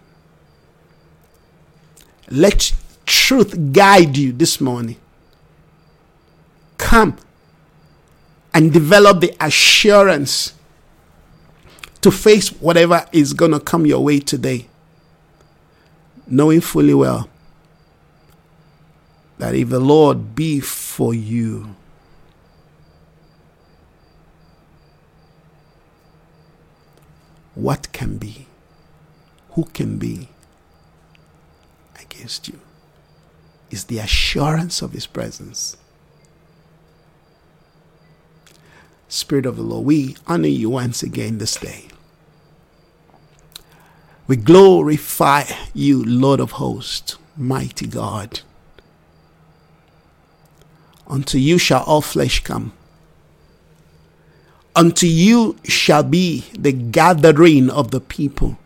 [2.31, 2.73] Let
[3.07, 4.97] truth guide you this morning.
[6.77, 7.17] Come
[8.53, 10.53] and develop the assurance
[12.01, 14.69] to face whatever is going to come your way today,
[16.27, 17.29] knowing fully well
[19.39, 21.75] that if the Lord be for you,
[27.59, 28.47] what can be?
[29.51, 30.29] Who can be
[32.01, 32.61] against you?
[33.69, 35.77] Is the assurance of His presence.
[39.09, 41.89] Spirit of the Lord, we honor you once again this day.
[44.29, 45.45] We glorify
[45.75, 48.41] you, Lord of hosts, mighty God.
[51.09, 52.73] Unto you shall all flesh come.
[54.79, 58.57] Unto you shall be the gathering of the people.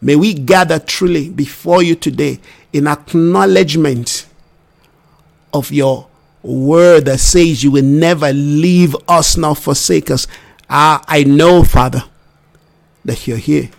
[0.00, 2.38] May we gather truly before you today
[2.72, 4.26] in acknowledgement
[5.52, 6.06] of your
[6.44, 10.28] word that says you will never leave us nor forsake us.
[10.70, 12.04] Ah, I know, Father,
[13.04, 13.70] that you're here.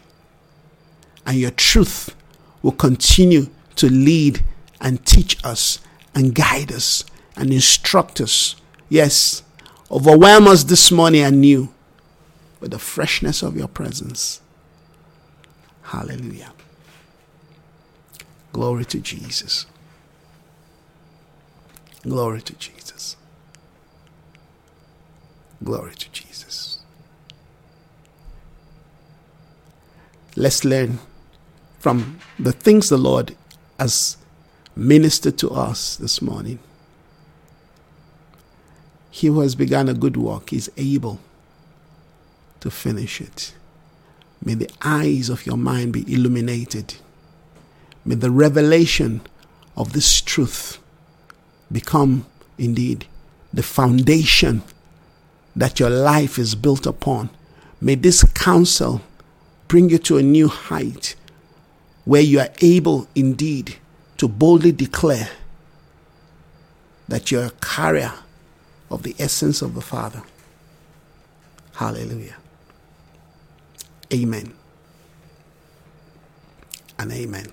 [1.25, 2.13] And your truth
[2.61, 4.43] will continue to lead
[4.81, 5.79] and teach us
[6.13, 7.05] and guide us
[7.37, 8.57] and instruct us.
[8.89, 9.43] Yes,
[9.91, 11.69] overwhelm us this morning anew
[12.59, 14.41] with the freshness of your presence.
[15.83, 16.53] Hallelujah.
[18.53, 19.65] Glory to Jesus.
[22.03, 23.15] Glory to Jesus.
[25.63, 26.79] Glory to Jesus.
[30.35, 30.99] Let's learn
[31.79, 33.35] from the things the Lord
[33.79, 34.17] has
[34.75, 36.59] ministered to us this morning.
[39.19, 41.19] He who has begun a good work is able
[42.61, 43.53] to finish it.
[44.41, 46.95] May the eyes of your mind be illuminated.
[48.05, 49.19] May the revelation
[49.75, 50.79] of this truth
[51.69, 53.07] become indeed
[53.51, 54.63] the foundation
[55.53, 57.29] that your life is built upon.
[57.81, 59.01] May this counsel
[59.67, 61.17] bring you to a new height
[62.05, 63.79] where you are able indeed
[64.15, 65.31] to boldly declare
[67.09, 68.13] that you're a carrier
[68.89, 70.23] of the essence of the Father.
[71.75, 72.35] Hallelujah.
[74.13, 74.53] Amen.
[76.97, 77.47] And amen.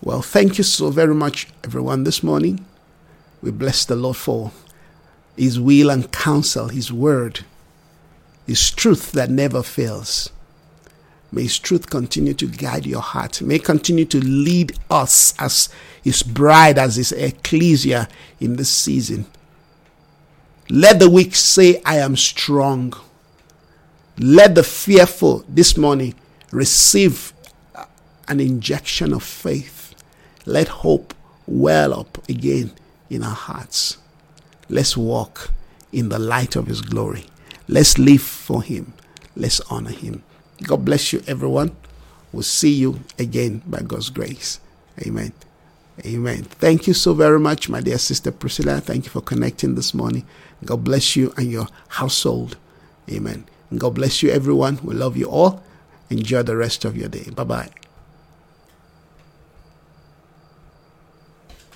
[0.00, 2.64] Well, thank you so very much, everyone, this morning.
[3.42, 4.52] We bless the Lord for
[5.36, 7.44] His will and counsel, His word,
[8.46, 10.30] His truth that never fails.
[11.32, 13.42] May His truth continue to guide your heart.
[13.42, 15.68] May continue to lead us as
[16.02, 18.08] His bride, as His ecclesia
[18.40, 19.26] in this season.
[20.68, 22.92] Let the weak say, I am strong.
[24.18, 26.14] Let the fearful this morning
[26.50, 27.32] receive
[27.74, 27.84] uh,
[28.26, 29.94] an injection of faith.
[30.44, 31.14] Let hope
[31.46, 32.72] well up again
[33.10, 33.98] in our hearts.
[34.68, 35.50] Let's walk
[35.92, 37.26] in the light of His glory.
[37.68, 38.92] Let's live for Him.
[39.36, 40.24] Let's honor Him.
[40.62, 41.76] God bless you, everyone.
[42.32, 44.58] We'll see you again by God's grace.
[45.00, 45.32] Amen.
[46.04, 46.42] Amen.
[46.42, 48.80] Thank you so very much, my dear sister Priscilla.
[48.80, 50.26] Thank you for connecting this morning.
[50.64, 52.56] God bless you and your household.
[53.10, 53.44] Amen.
[53.76, 54.78] God bless you, everyone.
[54.82, 55.62] We love you all.
[56.10, 57.30] Enjoy the rest of your day.
[57.30, 57.85] Bye bye.